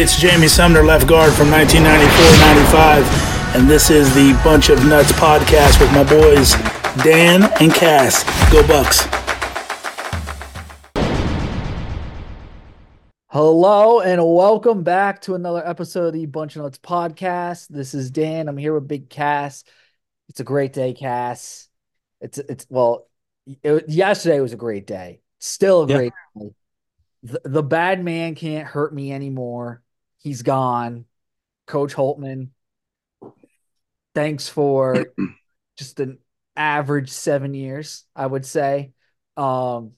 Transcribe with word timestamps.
Hey, 0.00 0.04
it's 0.04 0.18
Jamie 0.18 0.48
Sumner, 0.48 0.82
left 0.82 1.06
guard 1.06 1.34
from 1.34 1.48
1994-95, 1.48 3.54
and 3.54 3.68
this 3.68 3.90
is 3.90 4.14
the 4.14 4.32
Bunch 4.42 4.70
of 4.70 4.82
Nuts 4.86 5.12
podcast 5.12 5.78
with 5.78 5.92
my 5.92 6.04
boys 6.04 6.54
Dan 7.04 7.42
and 7.60 7.70
Cass. 7.74 8.24
Go 8.50 8.66
Bucks! 8.66 9.02
Hello 13.26 14.00
and 14.00 14.26
welcome 14.26 14.84
back 14.84 15.20
to 15.20 15.34
another 15.34 15.62
episode 15.68 16.06
of 16.06 16.12
the 16.14 16.24
Bunch 16.24 16.56
of 16.56 16.62
Nuts 16.62 16.78
podcast. 16.78 17.68
This 17.68 17.92
is 17.92 18.10
Dan. 18.10 18.48
I'm 18.48 18.56
here 18.56 18.72
with 18.72 18.88
Big 18.88 19.10
Cass. 19.10 19.64
It's 20.30 20.40
a 20.40 20.44
great 20.44 20.72
day, 20.72 20.94
Cass. 20.94 21.68
It's 22.22 22.38
it's 22.38 22.66
well, 22.70 23.06
it, 23.62 23.86
yesterday 23.90 24.40
was 24.40 24.54
a 24.54 24.56
great 24.56 24.86
day. 24.86 25.20
Still 25.40 25.82
a 25.82 25.86
Yeah. 25.86 25.96
great 25.96 26.12
day. 26.38 26.50
The, 27.22 27.40
the 27.44 27.62
bad 27.62 28.02
man 28.02 28.34
can't 28.34 28.66
hurt 28.66 28.94
me 28.94 29.12
anymore. 29.12 29.82
He's 30.20 30.42
gone. 30.42 31.06
Coach 31.66 31.94
Holtmann. 31.94 32.48
Thanks 34.14 34.48
for 34.48 35.06
just 35.78 36.00
an 36.00 36.18
average 36.56 37.10
seven 37.10 37.54
years, 37.54 38.04
I 38.14 38.26
would 38.26 38.44
say. 38.44 38.92
Um, 39.36 39.92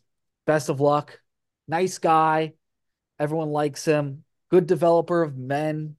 best 0.46 0.68
of 0.68 0.80
luck. 0.80 1.20
Nice 1.66 1.98
guy. 1.98 2.54
Everyone 3.18 3.50
likes 3.50 3.84
him. 3.84 4.24
Good 4.50 4.66
developer 4.66 5.22
of 5.22 5.36
men, 5.36 5.96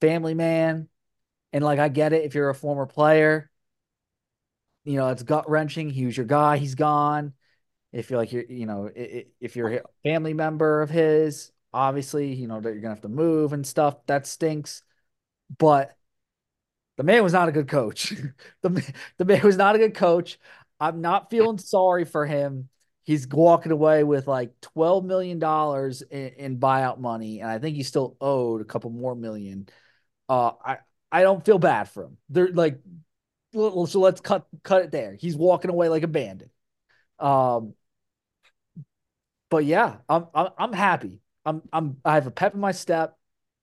family 0.00 0.34
man. 0.34 0.88
And 1.52 1.64
like, 1.64 1.78
I 1.78 1.88
get 1.88 2.12
it 2.12 2.24
if 2.24 2.34
you're 2.34 2.50
a 2.50 2.54
former 2.54 2.86
player, 2.86 3.50
you 4.84 4.96
know, 4.96 5.08
it's 5.08 5.22
gut 5.22 5.48
wrenching. 5.48 5.90
He 5.90 6.06
was 6.06 6.16
your 6.16 6.26
guy. 6.26 6.56
He's 6.56 6.74
gone. 6.74 7.32
If 7.92 8.10
you're 8.10 8.18
like, 8.18 8.32
you're, 8.32 8.44
you 8.44 8.66
know, 8.66 8.90
if 8.94 9.56
you're 9.56 9.72
a 9.72 9.82
family 10.04 10.34
member 10.34 10.82
of 10.82 10.90
his, 10.90 11.50
obviously, 11.72 12.34
you 12.34 12.46
know, 12.46 12.60
that 12.60 12.70
you're 12.70 12.82
to 12.82 12.88
have 12.88 13.00
to 13.02 13.08
move 13.08 13.52
and 13.52 13.66
stuff. 13.66 13.96
That 14.06 14.26
stinks. 14.26 14.82
But 15.58 15.96
the 16.96 17.02
man 17.04 17.22
was 17.22 17.32
not 17.32 17.48
a 17.48 17.52
good 17.52 17.68
coach. 17.68 18.10
the, 18.62 18.94
the 19.18 19.24
man 19.24 19.42
was 19.42 19.56
not 19.56 19.74
a 19.74 19.78
good 19.78 19.94
coach. 19.94 20.38
I'm 20.78 21.00
not 21.00 21.30
feeling 21.30 21.58
sorry 21.58 22.04
for 22.04 22.26
him. 22.26 22.68
He's 23.04 23.26
walking 23.26 23.72
away 23.72 24.04
with 24.04 24.28
like 24.28 24.52
$12 24.76 25.04
million 25.04 25.38
in, 26.10 26.44
in 26.44 26.58
buyout 26.58 26.98
money. 26.98 27.40
And 27.40 27.50
I 27.50 27.58
think 27.58 27.76
he's 27.76 27.88
still 27.88 28.16
owed 28.20 28.60
a 28.60 28.64
couple 28.64 28.90
more 28.90 29.14
million. 29.14 29.68
Uh, 30.28 30.52
I, 30.64 30.78
I 31.12 31.22
don't 31.22 31.44
feel 31.44 31.58
bad 31.58 31.88
for 31.88 32.04
him. 32.04 32.18
They're 32.28 32.48
like, 32.52 32.80
so 33.52 34.00
let's 34.00 34.20
cut 34.20 34.46
cut 34.62 34.82
it 34.82 34.92
there. 34.92 35.14
He's 35.14 35.36
walking 35.36 35.70
away 35.70 35.88
like 35.88 36.04
a 36.04 36.08
bandit. 36.08 36.50
Um, 37.18 37.74
but 39.50 39.64
yeah, 39.64 39.98
I'm 40.08 40.26
I'm, 40.34 40.48
I'm 40.58 40.72
happy. 40.72 41.20
I'm 41.44 41.62
I'm 41.72 41.96
I 42.04 42.14
have 42.14 42.26
a 42.26 42.30
pep 42.30 42.54
in 42.54 42.60
my 42.60 42.72
step. 42.72 43.16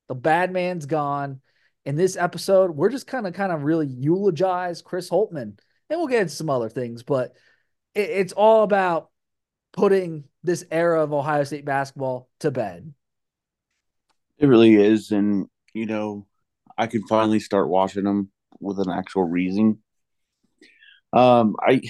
The 0.08 0.16
bad 0.16 0.52
man's 0.52 0.86
gone. 0.86 1.42
In 1.86 1.96
this 1.96 2.18
episode, 2.18 2.72
we're 2.72 2.90
just 2.90 3.08
kind 3.08 3.28
of 3.28 3.34
kind 3.34 3.52
of 3.52 3.64
really 3.64 3.88
eulogize 3.88 4.82
Chris 4.82 5.10
Holtmann, 5.10 5.58
and 5.90 6.00
we'll 6.00 6.08
get 6.08 6.22
into 6.22 6.34
some 6.34 6.50
other 6.50 6.70
things. 6.70 7.04
But 7.04 7.34
it, 7.96 8.10
it's 8.10 8.34
all 8.34 8.64
about 8.64 9.10
putting 9.74 10.26
this 10.44 10.66
era 10.72 11.04
of 11.04 11.14
Ohio 11.14 11.44
State 11.44 11.66
basketball 11.66 12.30
to 12.40 12.52
bed. 12.52 12.94
It 14.38 14.48
really 14.48 14.76
is, 14.76 15.12
and 15.12 15.48
you 15.74 15.86
know, 15.86 16.26
I 16.78 16.88
can 16.88 17.06
finally 17.08 17.40
start 17.40 17.70
watching 17.70 18.04
them 18.04 18.32
with 18.60 18.80
an 18.80 18.90
actual 18.90 19.24
reason. 19.24 19.80
Um, 21.14 21.56
I 21.62 21.82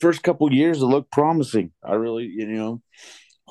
first 0.00 0.22
couple 0.22 0.52
years 0.52 0.82
it 0.82 0.86
looked 0.86 1.12
promising. 1.12 1.72
I 1.82 1.94
really, 1.94 2.24
you 2.24 2.46
know, 2.46 2.82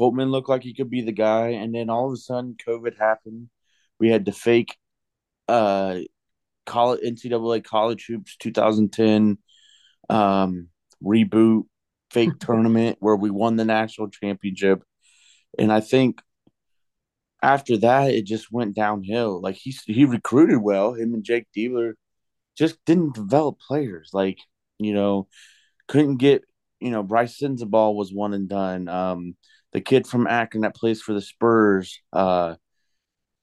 Holtmann 0.02 0.32
looked 0.32 0.50
like 0.50 0.64
he 0.64 0.74
could 0.74 0.90
be 0.90 1.02
the 1.02 1.12
guy, 1.12 1.50
and 1.50 1.76
then 1.76 1.90
all 1.90 2.08
of 2.08 2.14
a 2.14 2.18
sudden, 2.18 2.56
COVID 2.68 2.98
happened. 2.98 3.50
We 4.00 4.10
had 4.10 4.26
the 4.26 4.32
fake, 4.32 4.76
uh, 5.48 6.00
college 6.66 7.02
NCAA 7.02 7.64
college 7.64 8.06
hoops 8.08 8.36
2010, 8.38 9.38
um, 10.10 10.70
reboot 11.04 11.66
fake 12.10 12.32
tournament 12.40 12.98
where 13.00 13.16
we 13.16 13.30
won 13.30 13.58
the 13.58 13.66
national 13.66 14.10
championship, 14.10 14.82
and 15.60 15.72
I 15.72 15.82
think 15.82 16.22
after 17.44 17.78
that, 17.78 18.12
it 18.12 18.26
just 18.26 18.52
went 18.52 18.76
downhill. 18.76 19.40
Like 19.40 19.56
he 19.56 19.76
he 19.86 20.06
recruited 20.06 20.62
well. 20.62 20.94
Him 20.94 21.14
and 21.14 21.24
Jake 21.24 21.46
Diebler 21.56 21.94
just 22.58 22.84
didn't 22.86 23.16
develop 23.16 23.60
players. 23.60 24.10
Like 24.14 24.40
you 24.80 24.94
know, 24.94 25.28
couldn't 25.88 26.18
get 26.18 26.44
you 26.80 26.90
know 26.92 27.04
Brice 27.04 27.40
Sensabaugh 27.40 27.96
was 27.96 28.12
one 28.12 28.34
and 28.34 28.50
done. 28.50 28.88
Um, 28.88 29.36
the 29.74 29.82
kid 29.82 30.08
from 30.08 30.28
Akron 30.28 30.62
that 30.62 30.76
plays 30.76 31.02
for 31.02 31.14
the 31.14 31.22
Spurs. 31.22 32.00
Uh, 32.12 32.56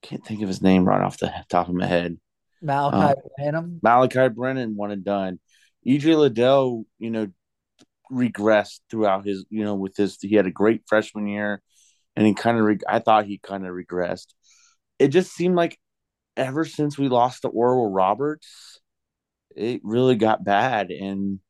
can't 0.03 0.25
think 0.25 0.43
of 0.43 0.49
his 0.49 0.63
name 0.63 0.85
right 0.85 1.01
off 1.01 1.19
the 1.19 1.33
top 1.49 1.69
of 1.69 1.75
my 1.75 1.87
head. 1.87 2.19
Malaki 2.63 3.15
Branham. 3.37 3.81
Malaki 3.85 4.35
Branham 4.35 4.77
one 4.77 4.91
and 4.91 5.05
done. 5.05 5.41
EJ 5.87 6.17
Liddell, 6.17 6.85
you 6.99 7.11
know, 7.11 7.29
regressed 8.13 8.81
throughout 8.91 9.27
his, 9.27 9.45
you 9.51 9.65
know, 9.65 9.75
with 9.75 9.97
his. 9.97 10.19
He 10.21 10.35
had 10.35 10.47
a 10.47 10.51
great 10.51 10.83
freshman 10.87 11.27
year, 11.27 11.63
and 12.17 12.27
he 12.27 12.35
kind 12.35 12.59
of. 12.59 12.65
Reg- 12.65 12.85
I 12.89 12.99
thought 12.99 13.27
he 13.27 13.39
kind 13.39 13.67
of 13.67 13.73
regressed. 13.73 14.27
It 14.99 15.09
just 15.09 15.33
seemed 15.33 15.55
like 15.55 15.79
ever 16.37 16.65
since 16.65 16.99
we 16.99 17.09
lost 17.09 17.43
to 17.43 17.49
Oral 17.49 17.91
Roberts, 17.91 18.81
it 19.55 19.81
really 19.85 20.17
got 20.17 20.45
bad. 20.45 20.91
And 20.91 21.41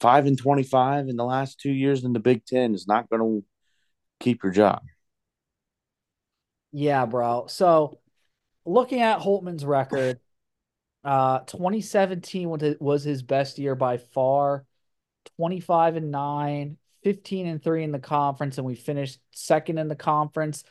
five 0.00 0.26
and 0.26 0.38
twenty-five 0.38 1.08
in 1.08 1.16
the 1.16 1.24
last 1.24 1.60
two 1.60 1.70
years 1.72 2.04
in 2.04 2.12
the 2.12 2.20
Big 2.20 2.44
Ten 2.44 2.74
is 2.74 2.86
not 2.86 3.08
going 3.08 3.22
to 3.22 3.44
keep 4.20 4.42
your 4.42 4.52
job. 4.52 4.82
Yeah, 6.72 7.06
bro. 7.06 7.46
So 7.48 7.98
looking 8.64 9.00
at 9.00 9.20
Holtmann's 9.20 9.64
record, 9.64 10.18
uh 11.04 11.40
2017 11.40 12.76
was 12.80 13.04
his- 13.04 13.22
best 13.22 13.58
year 13.58 13.74
by 13.74 13.98
far. 13.98 14.66
25 15.38 15.96
and 15.96 16.10
9, 16.10 16.76
15 17.02 17.46
and 17.46 17.62
3 17.62 17.84
in 17.84 17.92
the 17.92 17.98
conference 17.98 18.58
and 18.58 18.66
we 18.66 18.74
finished 18.74 19.18
second 19.32 19.78
in 19.78 19.88
the 19.88 19.96
conference. 19.96 20.64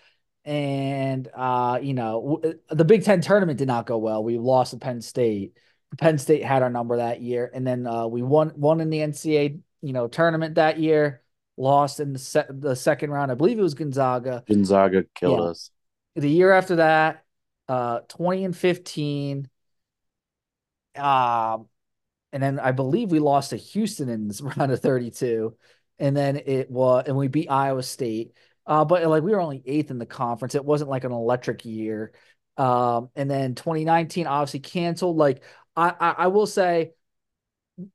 And 0.45 1.27
uh, 1.35 1.79
you 1.81 1.93
know, 1.93 2.41
the 2.69 2.85
Big 2.85 3.03
10 3.03 3.21
tournament 3.21 3.57
did 3.57 3.67
not 3.67 3.85
go 3.87 3.97
well. 3.97 4.23
We 4.23 4.37
lost 4.37 4.71
to 4.71 4.77
Penn 4.77 5.01
State. 5.01 5.57
Penn 5.97 6.17
State 6.17 6.43
had 6.43 6.61
our 6.63 6.69
number 6.69 6.97
that 6.97 7.21
year 7.21 7.49
and 7.53 7.65
then 7.65 7.87
uh, 7.87 8.05
we 8.07 8.21
won 8.21 8.51
won 8.55 8.81
in 8.81 8.89
the 8.89 8.99
NCAA, 8.99 9.59
you 9.81 9.93
know, 9.93 10.07
tournament 10.07 10.55
that 10.55 10.79
year, 10.79 11.21
lost 11.57 11.99
in 11.99 12.13
the 12.13 12.19
se- 12.19 12.47
the 12.49 12.75
second 12.75 13.11
round. 13.11 13.31
I 13.31 13.35
believe 13.35 13.57
it 13.57 13.61
was 13.63 13.73
Gonzaga 13.75 14.43
Gonzaga 14.47 15.03
killed 15.15 15.39
Yeah. 15.39 15.45
us. 15.51 15.69
the 16.15 16.29
year 16.29 16.51
after 16.51 16.77
that, 16.77 17.23
uh, 17.67 17.99
20 18.09 18.45
and 18.45 18.55
15. 18.57 19.49
Um, 20.95 21.67
and 22.31 22.41
then 22.43 22.59
I 22.59 22.71
believe 22.71 23.11
we 23.11 23.19
lost 23.19 23.51
to 23.51 23.57
Houston 23.57 24.09
in 24.09 24.27
this 24.27 24.41
round 24.57 24.71
of 24.71 24.79
32. 24.79 25.55
And 25.99 26.15
then 26.15 26.35
it 26.37 26.69
was, 26.69 27.05
and 27.07 27.15
we 27.15 27.27
beat 27.27 27.49
Iowa 27.49 27.83
State. 27.83 28.33
Uh, 28.65 28.83
but 28.83 29.05
like 29.05 29.23
we 29.23 29.31
were 29.31 29.39
only 29.41 29.61
eighth 29.65 29.91
in 29.91 29.99
the 29.99 30.05
conference. 30.05 30.55
It 30.55 30.65
wasn't 30.65 30.89
like 30.89 31.03
an 31.03 31.11
electric 31.11 31.63
year. 31.65 32.11
Um, 32.57 33.09
and 33.15 33.29
then 33.29 33.55
2019 33.55 34.27
obviously 34.27 34.59
canceled. 34.61 35.17
Like 35.17 35.43
I, 35.75 35.93
I, 35.99 36.09
I 36.11 36.27
will 36.27 36.47
say, 36.47 36.91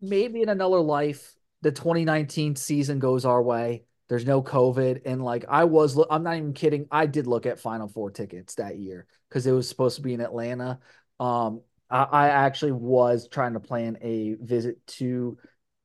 maybe 0.00 0.42
in 0.42 0.48
another 0.48 0.80
life, 0.80 1.34
the 1.62 1.72
2019 1.72 2.56
season 2.56 2.98
goes 2.98 3.24
our 3.24 3.42
way. 3.42 3.84
There's 4.08 4.26
no 4.26 4.42
COVID, 4.42 5.02
and 5.06 5.22
like 5.24 5.44
I 5.48 5.64
was, 5.64 5.98
I'm 6.10 6.24
not 6.24 6.36
even 6.36 6.52
kidding. 6.52 6.86
I 6.90 7.06
did 7.06 7.28
look 7.28 7.46
at 7.46 7.60
Final 7.60 7.86
Four 7.86 8.10
tickets 8.10 8.56
that 8.56 8.76
year 8.76 9.06
because 9.28 9.46
it 9.46 9.52
was 9.52 9.68
supposed 9.68 9.96
to 9.96 10.02
be 10.02 10.14
in 10.14 10.20
Atlanta. 10.20 10.80
Um, 11.20 11.60
I, 11.88 12.02
I 12.02 12.28
actually 12.28 12.72
was 12.72 13.28
trying 13.28 13.52
to 13.52 13.60
plan 13.60 13.98
a 14.00 14.34
visit 14.34 14.84
to 14.98 15.38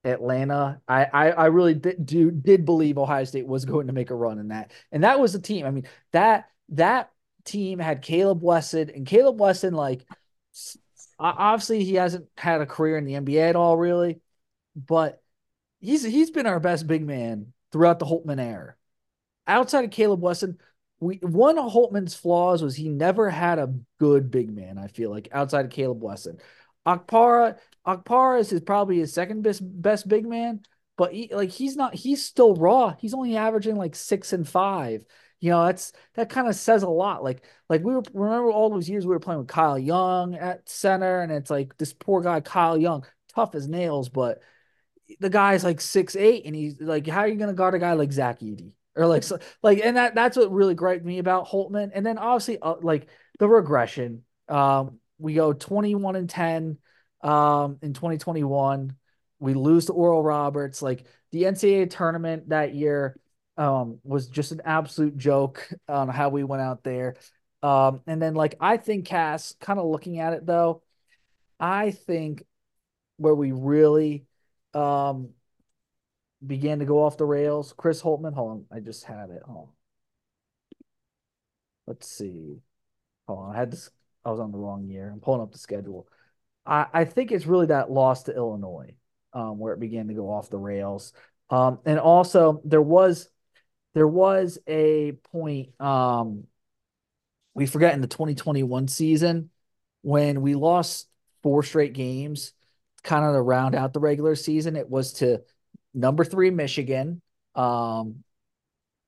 Atlanta. 0.03 0.81
I, 0.87 1.05
I, 1.05 1.31
I 1.31 1.45
really 1.47 1.75
did, 1.75 2.03
do 2.03 2.31
did 2.31 2.65
believe 2.65 2.97
Ohio 2.97 3.25
State 3.25 3.45
was 3.45 3.65
going 3.65 3.87
to 3.87 3.93
make 3.93 4.09
a 4.09 4.15
run 4.15 4.39
in 4.39 4.47
that, 4.47 4.71
and 4.91 5.03
that 5.03 5.19
was 5.19 5.33
the 5.33 5.39
team. 5.39 5.65
I 5.65 5.71
mean 5.71 5.87
that 6.11 6.49
that 6.69 7.11
team 7.43 7.77
had 7.77 8.01
Kaleb 8.01 8.41
Wesson, 8.41 8.89
and 8.89 9.05
Kaleb 9.05 9.37
Wesson 9.37 9.73
like 9.75 10.03
obviously 11.19 11.83
he 11.83 11.95
hasn't 11.95 12.27
had 12.37 12.61
a 12.61 12.65
career 12.65 12.97
in 12.97 13.05
the 13.05 13.13
NBA 13.13 13.49
at 13.49 13.55
all, 13.55 13.77
really, 13.77 14.19
but 14.75 15.21
he's 15.79 16.03
he's 16.03 16.31
been 16.31 16.45
our 16.45 16.59
best 16.59 16.87
big 16.87 17.05
man 17.05 17.53
throughout 17.71 17.99
the 17.99 18.05
Holtmann 18.05 18.39
era. 18.39 18.75
Outside 19.47 19.85
of 19.85 19.91
Kaleb 19.91 20.19
Wesson, 20.19 20.59
we 20.99 21.17
one 21.17 21.57
of 21.57 21.71
Holtmann's 21.71 22.15
flaws 22.15 22.61
was 22.61 22.75
he 22.75 22.89
never 22.89 23.29
had 23.29 23.59
a 23.59 23.73
good 23.99 24.31
big 24.31 24.53
man. 24.53 24.77
I 24.77 24.87
feel 24.87 25.09
like 25.09 25.29
outside 25.31 25.65
of 25.65 25.71
Kaleb 25.71 25.99
Wesson, 25.99 26.39
Okpara 26.85 27.57
Okpara 27.85 28.39
is 28.39 28.49
his, 28.49 28.61
probably 28.61 28.99
his 28.99 29.13
second 29.13 29.43
best 29.43 29.61
best 29.63 30.07
big 30.07 30.25
man, 30.25 30.61
but 30.97 31.13
he, 31.13 31.33
like 31.33 31.51
he's 31.51 31.75
not 31.75 31.93
he's 31.93 32.25
still 32.25 32.55
raw. 32.55 32.95
He's 32.99 33.13
only 33.13 33.37
averaging 33.37 33.75
like 33.75 33.95
six 33.95 34.33
and 34.33 34.47
five. 34.47 35.05
You 35.39 35.51
know, 35.51 35.65
that's 35.65 35.91
that 36.15 36.29
kind 36.29 36.47
of 36.47 36.55
says 36.55 36.83
a 36.83 36.89
lot. 36.89 37.23
Like 37.23 37.43
like 37.69 37.83
we 37.83 37.95
were 37.95 38.03
remember 38.13 38.51
all 38.51 38.69
those 38.69 38.89
years 38.89 39.05
we 39.05 39.13
were 39.13 39.19
playing 39.19 39.39
with 39.39 39.47
Kyle 39.47 39.77
Young 39.77 40.35
at 40.35 40.67
center, 40.69 41.21
and 41.21 41.31
it's 41.31 41.49
like 41.49 41.77
this 41.77 41.93
poor 41.93 42.21
guy 42.21 42.41
Kyle 42.41 42.77
Young, 42.77 43.05
tough 43.33 43.55
as 43.55 43.67
nails, 43.67 44.09
but 44.09 44.41
the 45.19 45.29
guy's 45.29 45.63
like 45.63 45.81
six 45.81 46.15
eight, 46.15 46.45
and 46.45 46.55
he's 46.55 46.79
like, 46.79 47.07
how 47.07 47.21
are 47.21 47.27
you 47.27 47.35
gonna 47.35 47.53
guard 47.53 47.75
a 47.75 47.79
guy 47.79 47.93
like 47.93 48.11
Zach 48.11 48.39
Edey? 48.39 48.71
or 48.95 49.07
like 49.07 49.23
so, 49.23 49.39
like 49.61 49.81
and 49.83 49.97
that 49.97 50.15
that's 50.15 50.37
what 50.37 50.51
really 50.51 50.75
griped 50.75 51.05
me 51.05 51.19
about 51.19 51.47
Holtmann. 51.47 51.91
And 51.93 52.05
then 52.05 52.17
obviously 52.17 52.59
uh, 52.59 52.75
like 52.81 53.07
the 53.39 53.47
regression. 53.47 54.23
Um, 54.47 54.99
we 55.17 55.33
go 55.33 55.53
21 55.53 56.15
and 56.15 56.29
10 56.29 56.77
um 57.21 57.77
in 57.81 57.93
2021. 57.93 58.95
We 59.39 59.53
lose 59.53 59.87
to 59.87 59.93
Oral 59.93 60.23
Roberts. 60.23 60.81
Like 60.81 61.05
the 61.31 61.43
NCAA 61.43 61.89
tournament 61.89 62.49
that 62.49 62.73
year 62.73 63.19
um 63.57 63.99
was 64.03 64.27
just 64.27 64.51
an 64.51 64.61
absolute 64.65 65.17
joke 65.17 65.69
on 65.87 66.09
how 66.09 66.29
we 66.29 66.43
went 66.43 66.61
out 66.61 66.83
there. 66.83 67.15
Um, 67.63 68.01
and 68.05 68.21
then 68.21 68.35
like 68.35 68.55
I 68.59 68.77
think 68.77 69.05
Cass, 69.05 69.55
kind 69.59 69.79
of 69.79 69.85
looking 69.85 70.19
at 70.19 70.33
it 70.33 70.45
though, 70.45 70.83
I 71.59 71.91
think 71.91 72.43
where 73.17 73.35
we 73.35 73.51
really 73.51 74.25
um 74.73 75.29
began 76.45 76.79
to 76.79 76.85
go 76.85 77.03
off 77.03 77.17
the 77.17 77.25
rails. 77.25 77.73
Chris 77.75 78.01
Holtmann. 78.01 78.33
hold 78.33 78.51
on, 78.51 78.65
I 78.71 78.79
just 78.81 79.03
had 79.05 79.29
it. 79.29 79.41
Hold 79.45 79.57
on. 79.57 79.73
Let's 81.87 82.07
see. 82.07 82.61
Hold 83.27 83.39
on, 83.39 83.55
I 83.55 83.59
had 83.59 83.71
this. 83.71 83.89
I 84.23 84.31
was 84.31 84.39
on 84.39 84.51
the 84.51 84.57
wrong 84.57 84.87
year. 84.87 85.09
I'm 85.11 85.19
pulling 85.19 85.41
up 85.41 85.51
the 85.51 85.57
schedule. 85.57 86.07
I, 86.65 86.87
I 86.93 87.05
think 87.05 87.31
it's 87.31 87.45
really 87.45 87.67
that 87.67 87.91
loss 87.91 88.23
to 88.23 88.35
Illinois, 88.35 88.95
um, 89.33 89.59
where 89.59 89.73
it 89.73 89.79
began 89.79 90.07
to 90.07 90.13
go 90.13 90.31
off 90.31 90.49
the 90.49 90.57
rails. 90.57 91.13
Um, 91.49 91.79
and 91.85 91.99
also 91.99 92.61
there 92.65 92.81
was 92.81 93.29
there 93.95 94.07
was 94.07 94.59
a 94.67 95.13
point 95.31 95.69
um 95.81 96.43
we 97.55 97.65
forget 97.65 97.95
in 97.95 98.01
the 98.01 98.07
2021 98.07 98.87
season 98.87 99.49
when 100.03 100.41
we 100.41 100.53
lost 100.53 101.07
four 101.41 101.63
straight 101.63 101.93
games, 101.93 102.53
kind 103.01 103.25
of 103.25 103.33
to 103.33 103.41
round 103.41 103.73
out 103.73 103.93
the 103.93 103.99
regular 103.99 104.35
season. 104.35 104.75
It 104.75 104.89
was 104.89 105.13
to 105.13 105.41
number 105.93 106.23
three 106.23 106.51
Michigan, 106.51 107.21
um, 107.55 108.23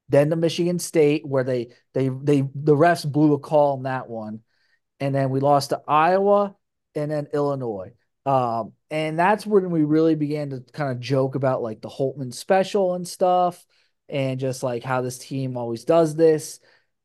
then 0.09 0.29
to 0.29 0.35
Michigan 0.35 0.79
State, 0.79 1.27
where 1.27 1.43
they 1.43 1.69
they 1.93 2.07
they 2.07 2.41
the 2.41 2.75
refs 2.75 3.09
blew 3.09 3.33
a 3.33 3.39
call 3.39 3.77
on 3.77 3.83
that 3.83 4.09
one, 4.09 4.39
and 4.99 5.13
then 5.13 5.29
we 5.29 5.41
lost 5.41 5.69
to 5.69 5.81
Iowa 5.87 6.55
and 6.95 7.11
then 7.11 7.27
Illinois. 7.33 7.91
Um, 8.25 8.73
and 8.89 9.19
that's 9.19 9.45
when 9.45 9.69
we 9.69 9.83
really 9.83 10.15
began 10.15 10.49
to 10.51 10.63
kind 10.73 10.91
of 10.91 10.99
joke 10.99 11.35
about 11.35 11.61
like 11.61 11.81
the 11.81 11.89
Holtmann 11.89 12.33
special 12.33 12.93
and 12.93 13.07
stuff, 13.07 13.65
and 14.09 14.39
just 14.39 14.63
like 14.63 14.83
how 14.83 15.01
this 15.01 15.17
team 15.17 15.57
always 15.57 15.83
does 15.83 16.15
this. 16.15 16.59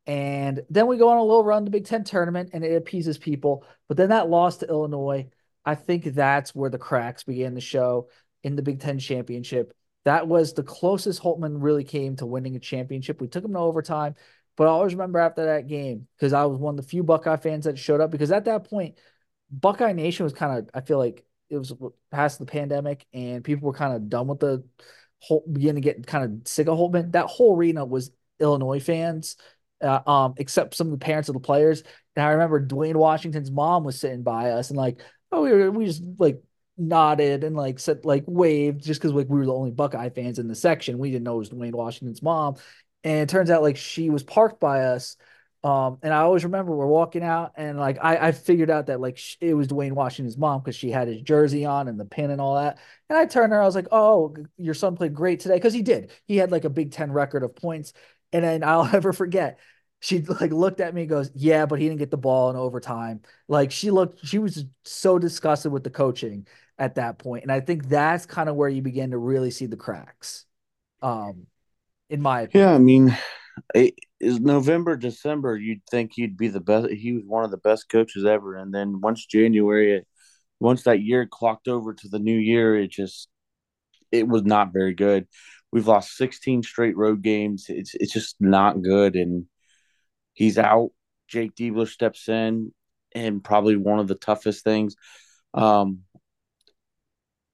And 0.07 0.63
then 0.69 0.87
we 0.87 0.97
go 0.97 1.09
on 1.11 1.19
a 1.19 1.23
little 1.23 1.45
run 1.45 1.65
the 1.65 1.71
Big 1.71 1.87
Ten 1.87 2.05
tournament 2.05 2.51
and 2.53 2.65
it 2.65 2.77
appeases 2.77 3.19
people. 3.19 3.65
But 3.89 3.97
then 3.97 4.09
that 4.11 4.29
loss 4.29 4.59
to 4.59 4.69
Illinois, 4.69 5.29
I 5.65 5.75
think 5.75 6.05
that's 6.05 6.55
where 6.55 6.71
the 6.71 6.79
cracks 6.79 7.23
began 7.23 7.55
to 7.55 7.61
show 7.61 8.09
in 8.43 8.57
the 8.57 8.63
Big 8.63 8.81
Ten 8.81 8.99
championship. 8.99 9.73
That 10.05 10.27
was 10.27 10.55
the 10.55 10.65
closest 10.65 11.23
Holtmann 11.23 11.63
really 11.63 11.85
came 11.85 12.17
to 12.17 12.27
winning 12.27 12.57
a 12.57 12.61
championship. 12.61 13.21
We 13.21 13.29
took 13.29 13.45
him 13.45 13.53
to 13.53 13.59
overtime, 13.59 14.17
but 14.57 14.67
I 14.67 14.71
always 14.71 14.95
remember 14.95 15.21
after 15.21 15.45
that 15.47 15.69
game 15.69 16.09
because 16.17 16.33
I 16.33 16.45
was 16.47 16.59
one 16.59 16.77
of 16.77 16.85
the 16.85 16.89
few 16.89 17.05
Buckeye 17.05 17.37
fans 17.37 17.67
that 17.67 17.79
showed 17.79 18.01
up 18.01 18.11
because 18.11 18.33
at 18.33 18.47
that 18.47 18.69
point, 18.69 18.99
Buckeye 19.51 19.93
Nation 19.93 20.25
was 20.25 20.33
kind 20.33 20.59
of, 20.59 20.71
I 20.75 20.81
feel 20.81 20.99
like 20.99 21.25
it 21.51 21.59
was 21.59 21.73
past 22.11 22.39
the 22.39 22.47
pandemic 22.47 23.07
and 23.13 23.45
people 23.45 23.67
were 23.69 23.75
kind 23.75 23.95
of 23.95 24.09
done 24.09 24.27
with 24.27 24.41
the 24.41 24.65
whole, 25.23 25.45
to 25.55 25.81
get 25.81 26.07
kind 26.07 26.25
of 26.25 26.49
sick 26.49 26.69
of 26.69 26.77
Holtmann. 26.77 27.13
That 27.13 27.27
whole 27.27 27.57
arena 27.57 27.85
was 27.85 28.11
Illinois 28.41 28.81
fans 28.81 29.37
uh, 29.83 30.01
um, 30.07 30.35
except 30.37 30.75
some 30.75 30.87
of 30.87 30.93
the 30.93 31.05
parents 31.05 31.29
of 31.29 31.35
the 31.35 31.41
players. 31.41 31.83
And 32.17 32.25
I 32.25 32.31
remember 32.31 32.61
Duane 32.61 32.99
Washington's 32.99 33.51
mom 33.51 33.85
was 33.85 33.99
sitting 33.99 34.23
by 34.23 34.51
us 34.51 34.71
and 34.71 34.77
like, 34.77 35.01
oh, 35.31 35.43
we 35.43 35.53
were, 35.53 35.71
we 35.71 35.87
just 35.87 36.03
like 36.19 36.43
nodded 36.79 37.45
and 37.45 37.55
like 37.55 37.79
said 37.79 38.05
like 38.05 38.25
waved 38.27 38.83
just 38.83 39.01
because 39.01 39.13
like 39.13 39.29
we 39.29 39.39
were 39.39 39.47
the 39.47 39.53
only 39.53 39.71
Buckeye 39.71 40.11
fans 40.11 40.39
in 40.39 40.49
the 40.49 40.55
section. 40.55 40.99
We 40.99 41.11
didn't 41.11 41.25
know 41.25 41.35
it 41.35 41.39
was 41.39 41.49
Duane 41.49 41.77
Washington's 41.77 42.23
mom. 42.23 42.57
And 43.05 43.23
it 43.23 43.29
turns 43.29 43.51
out 43.51 43.63
like 43.63 43.77
she 43.77 44.11
was 44.11 44.23
parked 44.23 44.61
by 44.61 44.85
us. 44.85 45.17
Um, 45.65 45.99
and 46.03 46.13
I 46.13 46.23
always 46.23 46.43
remember 46.43 46.75
we're 46.75 46.87
walking 46.87 47.23
out 47.23 47.53
and 47.57 47.79
like 47.79 47.99
I, 48.03 48.17
I 48.29 48.33
figured 48.33 48.69
out 48.69 48.87
that 48.87 49.01
like 49.01 49.17
sh- 49.17 49.37
it 49.41 49.55
was 49.55 49.69
Duane 49.69 49.95
Washington's 49.95 50.37
mom 50.37 50.61
because 50.61 50.75
she 50.75 50.91
had 50.91 51.07
his 51.07 51.23
jersey 51.23 51.65
on 51.65 51.87
and 51.87 52.01
the 52.01 52.05
pin 52.05 52.31
and 52.33 52.41
all 52.41 52.57
that. 52.57 52.79
And 53.09 53.17
I 53.17 53.27
turned 53.27 53.53
her, 53.53 53.63
I 53.63 53.65
was 53.65 53.77
like, 53.77 53.87
"Oh, 53.93 54.35
your 54.57 54.75
son 54.75 54.97
played 54.97 55.15
great 55.15 55.39
today," 55.41 55.55
because 55.55 55.73
he 55.75 55.83
did. 55.83 56.11
He 56.27 56.37
had 56.37 56.51
like 56.51 56.65
a 56.65 56.71
Big 56.71 56.91
Ten 56.91 57.13
record 57.13 57.45
of 57.45 57.55
points. 57.55 57.93
And 58.33 58.43
then 58.45 58.65
I'll 58.65 58.85
never 58.93 59.13
forget 59.13 59.59
she 60.01 60.21
like 60.21 60.51
looked 60.51 60.81
at 60.81 60.95
me 60.95 61.03
and 61.03 61.11
goes, 61.11 61.31
"Yeah, 61.35 61.67
but 61.67 61.79
he 61.81 61.89
didn't 61.89 62.01
get 62.01 62.11
the 62.11 62.17
ball 62.17 62.51
in 62.51 62.57
overtime." 62.57 63.23
Like 63.49 63.71
she 63.71 63.91
looked, 63.91 64.27
she 64.27 64.39
was 64.39 64.65
so 64.85 65.19
disgusted 65.19 65.71
with 65.73 65.85
the 65.85 65.91
coaching 65.91 66.47
at 66.79 66.97
that 66.97 67.19
point. 67.19 67.23
point, 67.23 67.43
and 67.45 67.53
I 67.53 67.61
think 67.61 67.89
that's 67.89 68.27
kind 68.27 68.49
of 68.49 68.57
where 68.57 68.69
you 68.69 68.83
begin 68.83 69.13
to 69.13 69.19
really 69.19 69.51
see 69.53 69.67
the 69.67 69.77
cracks. 69.77 70.45
Um, 71.03 71.47
in 72.11 72.21
my 72.23 72.43
opinion. 72.43 72.69
yeah, 72.69 72.75
I 72.75 72.79
mean, 72.79 73.17
it 73.75 73.95
is 74.21 74.41
November, 74.41 74.97
December. 74.97 75.57
You'd 75.57 75.83
think 75.91 76.13
he'd 76.15 76.37
be 76.37 76.49
the 76.49 76.61
best. 76.61 76.91
He 76.91 77.13
was 77.13 77.25
one 77.27 77.45
of 77.45 77.51
the 77.51 77.59
best 77.59 77.89
coaches 77.89 78.25
ever, 78.25 78.57
and 78.57 78.75
then 78.75 79.01
once 79.01 79.27
January, 79.27 80.05
once 80.61 80.85
that 80.85 81.03
year 81.03 81.27
clocked 81.27 81.69
over 81.69 81.95
to 81.95 82.09
the 82.09 82.19
new 82.19 82.39
year, 82.39 82.77
it 82.77 82.91
just 82.91 83.29
it 84.11 84.29
was 84.29 84.45
not 84.45 84.73
very 84.73 84.95
good. 84.95 85.27
We've 85.73 85.89
lost 85.89 86.17
16 86.17 86.63
straight 86.63 86.97
road 86.97 87.23
games. 87.23 87.67
It's 87.69 87.95
it's 87.95 88.13
just 88.13 88.37
not 88.41 88.83
good, 88.83 89.17
and 89.17 89.47
He's 90.35 90.59
out. 90.59 90.91
Jake 91.29 91.55
Diebler 91.55 91.89
steps 91.89 92.29
in, 92.29 92.73
and 93.15 93.43
probably 93.43 93.77
one 93.77 93.99
of 93.99 94.09
the 94.09 94.15
toughest 94.15 94.65
things. 94.65 94.97
Um, 95.55 96.01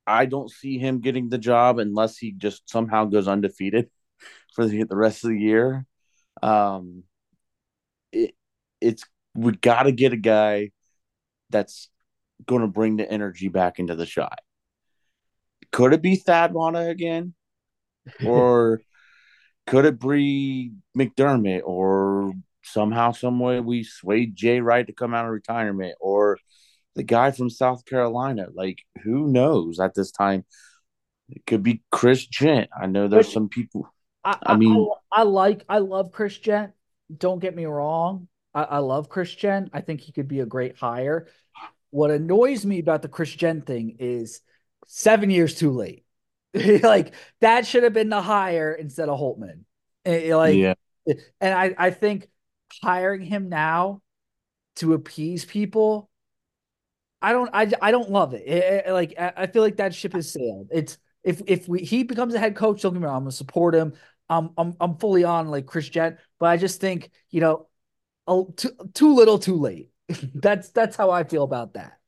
I 0.06 0.26
don't 0.26 0.50
see 0.50 0.78
him 0.78 1.00
getting 1.00 1.28
the 1.28 1.38
job 1.38 1.78
unless 1.78 2.16
he 2.16 2.32
just 2.32 2.68
somehow 2.68 3.04
goes 3.04 3.28
undefeated 3.28 3.90
for 4.54 4.66
the, 4.66 4.84
the 4.84 4.96
rest 4.96 5.24
of 5.24 5.30
the 5.30 5.38
year. 5.38 5.86
Um, 6.42 7.04
it, 8.12 8.34
it's 8.80 9.04
we 9.34 9.52
got 9.52 9.84
to 9.84 9.92
get 9.92 10.12
a 10.12 10.16
guy 10.16 10.70
that's 11.50 11.88
going 12.46 12.62
to 12.62 12.68
bring 12.68 12.96
the 12.96 13.10
energy 13.10 13.48
back 13.48 13.78
into 13.78 13.94
the 13.94 14.06
shot. 14.06 14.40
Could 15.72 15.92
it 15.92 16.02
be 16.02 16.16
Thad 16.16 16.54
Matta 16.54 16.88
again, 16.88 17.34
or 18.24 18.80
could 19.66 19.84
it 19.84 20.00
be 20.00 20.72
McDermott 20.96 21.62
or 21.64 22.32
somehow, 22.62 23.12
some 23.12 23.38
way, 23.38 23.60
we 23.60 23.82
swayed 23.82 24.36
Jay 24.36 24.60
Wright 24.60 24.86
to 24.86 24.92
come 24.92 25.14
out 25.14 25.24
of 25.24 25.30
retirement, 25.32 25.94
or 26.00 26.38
the 26.94 27.02
guy 27.02 27.30
from 27.30 27.50
South 27.50 27.84
Carolina. 27.84 28.46
Like, 28.52 28.80
who 29.02 29.28
knows 29.28 29.80
at 29.80 29.94
this 29.94 30.10
time? 30.10 30.44
It 31.28 31.44
could 31.46 31.62
be 31.62 31.82
Chris 31.90 32.26
Jent. 32.26 32.70
I 32.78 32.86
know 32.86 33.08
there's 33.08 33.32
some 33.32 33.48
people. 33.48 33.92
I, 34.32 34.52
I 34.52 34.56
mean, 34.56 34.88
I, 35.12 35.20
I, 35.20 35.22
like, 35.22 35.64
I 35.68 35.78
love 35.78 36.12
Chris 36.12 36.36
Jent. 36.36 36.72
Don't 37.16 37.38
get 37.38 37.54
me 37.56 37.66
wrong. 37.66 38.28
I, 38.54 38.62
I 38.62 38.78
love 38.78 39.08
Chris 39.08 39.34
Jent. 39.34 39.70
I 39.72 39.80
think 39.80 40.00
he 40.00 40.12
could 40.12 40.28
be 40.28 40.40
a 40.40 40.46
great 40.46 40.76
hire. 40.76 41.28
What 41.90 42.10
annoys 42.10 42.66
me 42.66 42.78
about 42.78 43.02
the 43.02 43.08
Chris 43.08 43.32
Jent 43.32 43.66
thing 43.66 43.96
is 43.98 44.40
seven 44.86 45.30
years 45.30 45.54
too 45.54 45.70
late. 45.70 46.04
like 46.54 47.14
that 47.40 47.66
should 47.66 47.84
have 47.84 47.92
been 47.92 48.08
the 48.08 48.22
hire 48.22 48.72
instead 48.72 49.08
of 49.08 49.18
Holtmann. 49.18 49.64
Eh, 50.04 50.28
eh, 50.28 50.36
like, 50.36 50.56
yeah. 50.56 50.74
and 51.40 51.54
I, 51.54 51.74
I 51.78 51.90
think 51.90 52.28
hiring 52.82 53.22
him 53.22 53.48
now 53.48 54.02
to 54.76 54.94
appease 54.94 55.44
people 55.44 56.08
i 57.20 57.32
don't 57.32 57.50
i, 57.52 57.70
I 57.82 57.90
don't 57.90 58.10
love 58.10 58.34
it, 58.34 58.46
it, 58.46 58.86
it 58.86 58.92
like 58.92 59.14
I, 59.18 59.32
I 59.36 59.46
feel 59.46 59.62
like 59.62 59.76
that 59.76 59.94
ship 59.94 60.12
has 60.12 60.32
sailed 60.32 60.68
it's 60.70 60.98
if 61.24 61.42
if 61.46 61.68
we 61.68 61.80
he 61.80 62.04
becomes 62.04 62.34
a 62.34 62.38
head 62.38 62.54
coach 62.54 62.82
don't 62.82 62.92
get 62.92 63.00
me 63.00 63.06
wrong 63.06 63.16
i'm 63.16 63.22
gonna 63.22 63.32
support 63.32 63.74
him 63.74 63.94
i'm 64.28 64.50
i'm, 64.56 64.74
I'm 64.80 64.96
fully 64.96 65.24
on 65.24 65.48
like 65.48 65.66
chris 65.66 65.88
jent 65.88 66.18
but 66.38 66.46
i 66.46 66.56
just 66.56 66.80
think 66.80 67.10
you 67.30 67.40
know 67.40 67.68
too, 68.56 68.70
too 68.94 69.14
little 69.14 69.38
too 69.38 69.56
late 69.56 69.90
that's 70.34 70.70
that's 70.70 70.96
how 70.96 71.10
i 71.10 71.24
feel 71.24 71.42
about 71.44 71.74
that 71.74 71.98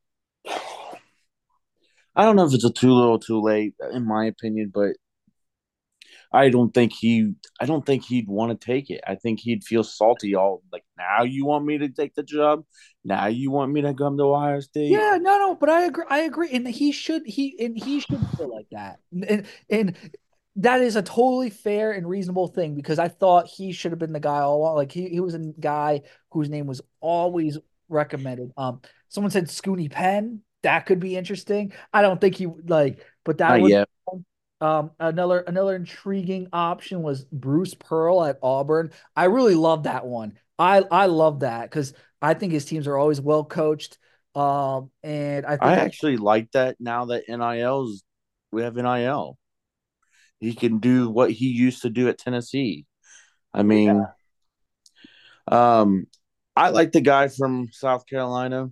i 2.17 2.25
don't 2.25 2.37
know 2.37 2.47
if 2.47 2.55
it's 2.55 2.65
a 2.65 2.73
too 2.73 2.93
little 2.93 3.19
too 3.19 3.41
late 3.41 3.75
in 3.93 4.07
my 4.07 4.27
opinion 4.27 4.71
but 4.73 4.93
I 6.33 6.49
don't 6.49 6.73
think 6.73 6.93
he 6.93 7.33
I 7.61 7.67
don't 7.67 7.85
think 7.85 8.05
he'd 8.05 8.29
want 8.29 8.59
to 8.59 8.67
take 8.67 8.91
it. 8.91 9.01
I 9.07 9.17
think 9.17 9.41
he'd 9.41 9.65
feel 9.65 9.83
salty 9.83 10.35
all 10.35 10.63
like 10.73 10.85
now 10.97 11.25
you 11.25 11.45
want 11.45 11.65
me 11.65 11.79
to 11.79 11.89
take 11.89 12.15
the 12.15 12.23
job? 12.23 12.65
Now 13.05 13.27
you 13.27 13.51
want 13.51 13.73
me 13.73 13.81
to 13.83 13.95
come 13.95 14.17
to 14.17 14.25
Ohio 14.25 14.61
State? 14.61 14.93
Yeah, 14.93 15.19
no, 15.21 15.39
no, 15.39 15.55
but 15.57 15.69
I 15.69 15.83
agree 15.83 16.05
I 16.09 16.21
agree. 16.21 16.51
And 16.53 16.67
he 16.69 16.93
should 16.93 17.27
he 17.27 17.57
and 17.59 17.77
he 17.77 18.01
should 18.01 18.21
feel 18.37 18.55
like 18.55 18.69
that. 18.71 19.01
And 19.13 19.47
and 19.69 19.97
that 20.57 20.81
is 20.81 20.97
a 20.97 21.03
totally 21.03 21.51
fair 21.51 21.93
and 21.93 22.09
reasonable 22.09 22.49
thing 22.49 22.75
because 22.75 22.99
I 22.99 23.09
thought 23.09 23.47
he 23.47 23.73
should 23.73 23.93
have 23.93 23.99
been 23.99 24.13
the 24.13 24.21
guy 24.21 24.41
all 24.41 24.59
along. 24.59 24.77
Like 24.77 24.93
he, 24.93 25.09
he 25.09 25.21
was 25.21 25.35
a 25.35 25.39
guy 25.39 26.03
whose 26.31 26.49
name 26.49 26.67
was 26.67 26.81
always 27.01 27.59
recommended. 27.89 28.53
Um 28.57 28.81
someone 29.09 29.31
said 29.31 29.47
Scoonie 29.47 29.91
Penn. 29.91 30.43
That 30.63 30.87
could 30.87 31.01
be 31.01 31.17
interesting. 31.17 31.73
I 31.93 32.03
don't 32.03 32.21
think 32.21 32.35
he 32.35 32.47
like, 32.47 33.05
but 33.25 33.39
that 33.39 33.51
Not 33.51 33.61
was 33.61 33.71
yet. 33.71 33.89
Um, 34.61 34.91
another 35.01 35.39
another 35.39 35.75
intriguing 35.75 36.49
option 36.53 37.01
was 37.03 37.25
Bruce 37.25 37.73
Pearl 37.73 38.23
at 38.25 38.39
Auburn. 38.43 38.93
I 39.17 39.25
really 39.25 39.55
love 39.55 39.85
that 39.85 40.05
one. 40.05 40.39
I 40.59 40.83
I 40.91 41.07
love 41.07 41.41
that 41.41 41.63
because 41.71 41.95
I 42.21 42.35
think 42.35 42.53
his 42.53 42.67
teams 42.67 42.87
are 42.87 42.99
always 42.99 43.21
well 43.21 43.45
coached. 43.45 43.97
Um, 44.35 44.91
and 45.03 45.47
I 45.47 45.57
I 45.61 45.75
actually 45.77 46.19
like 46.19 46.51
that 46.53 46.77
now 46.79 47.07
that 47.07 47.25
NIL's 47.27 48.03
we 48.53 48.63
have 48.63 48.77
NIL. 48.77 49.39
He 50.41 50.55
can 50.55 50.79
do 50.79 51.11
what 51.11 51.31
he 51.31 51.49
used 51.49 51.83
to 51.83 51.91
do 51.91 52.09
at 52.09 52.19
Tennessee. 52.19 52.87
I 53.53 53.63
mean, 53.63 54.07
um, 55.47 56.07
I 56.57 56.71
like 56.71 56.93
the 56.93 57.01
guy 57.01 57.29
from 57.29 57.69
South 57.73 58.07
Carolina. 58.07 58.71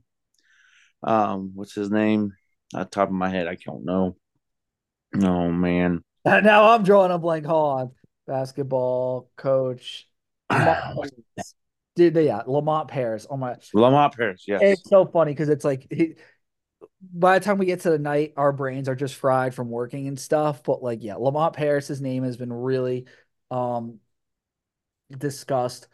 Um, 1.03 1.53
what's 1.55 1.75
his 1.75 1.91
name? 1.91 2.33
At 2.75 2.91
the 2.91 2.95
top 2.95 3.09
of 3.09 3.15
my 3.15 3.29
head, 3.29 3.47
I 3.47 3.57
don't 3.65 3.85
know. 3.85 4.17
Oh 5.23 5.51
man. 5.51 6.03
Now 6.25 6.75
I'm 6.75 6.83
drawing 6.83 7.13
a 7.13 7.19
blank. 7.19 7.47
Hold 7.47 7.81
on. 7.81 7.91
Basketball 8.27 9.31
coach. 9.37 10.07
Did 11.97 12.17
yeah, 12.17 12.43
Lamont 12.47 12.89
Paris. 12.89 13.27
Oh 13.29 13.37
my 13.37 13.57
Lamont 13.73 14.15
Paris, 14.15 14.45
yes. 14.47 14.61
It's 14.63 14.89
so 14.89 15.07
funny 15.07 15.33
because 15.33 15.49
it's 15.49 15.65
like 15.65 15.87
he, 15.91 16.15
by 17.01 17.39
the 17.39 17.45
time 17.45 17.59
we 17.59 17.67
get 17.67 17.81
to 17.81 17.91
the 17.91 17.99
night, 17.99 18.35
our 18.37 18.53
brains 18.53 18.89
are 18.89 18.97
just 18.97 19.15
fried 19.15 19.55
from 19.55 19.71
working 19.71 20.09
and 20.09 20.19
stuff. 20.19 20.63
But 20.63 20.83
like, 20.83 21.03
yeah, 21.03 21.17
Lamont 21.17 21.55
Paris's 21.55 22.01
name 22.01 22.25
has 22.25 22.37
been 22.37 22.53
really 22.53 23.07
um 23.51 24.01
discussed. 25.17 25.89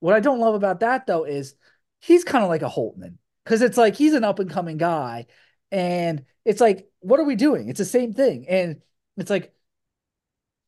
What 0.00 0.14
I 0.14 0.20
don't 0.20 0.40
love 0.40 0.54
about 0.54 0.80
that 0.80 1.06
though 1.06 1.24
is 1.24 1.54
he's 2.00 2.24
kind 2.24 2.44
of 2.44 2.50
like 2.50 2.62
a 2.62 2.68
Holtmann 2.68 3.16
because 3.44 3.62
it's 3.62 3.78
like 3.78 3.96
he's 3.96 4.14
an 4.14 4.24
up 4.24 4.38
and 4.38 4.50
coming 4.50 4.76
guy, 4.78 5.26
and 5.70 6.24
it's 6.44 6.60
like, 6.60 6.88
what 7.00 7.20
are 7.20 7.24
we 7.24 7.36
doing? 7.36 7.68
It's 7.68 7.78
the 7.78 7.84
same 7.84 8.12
thing, 8.12 8.46
and 8.48 8.82
it's 9.16 9.30
like 9.30 9.54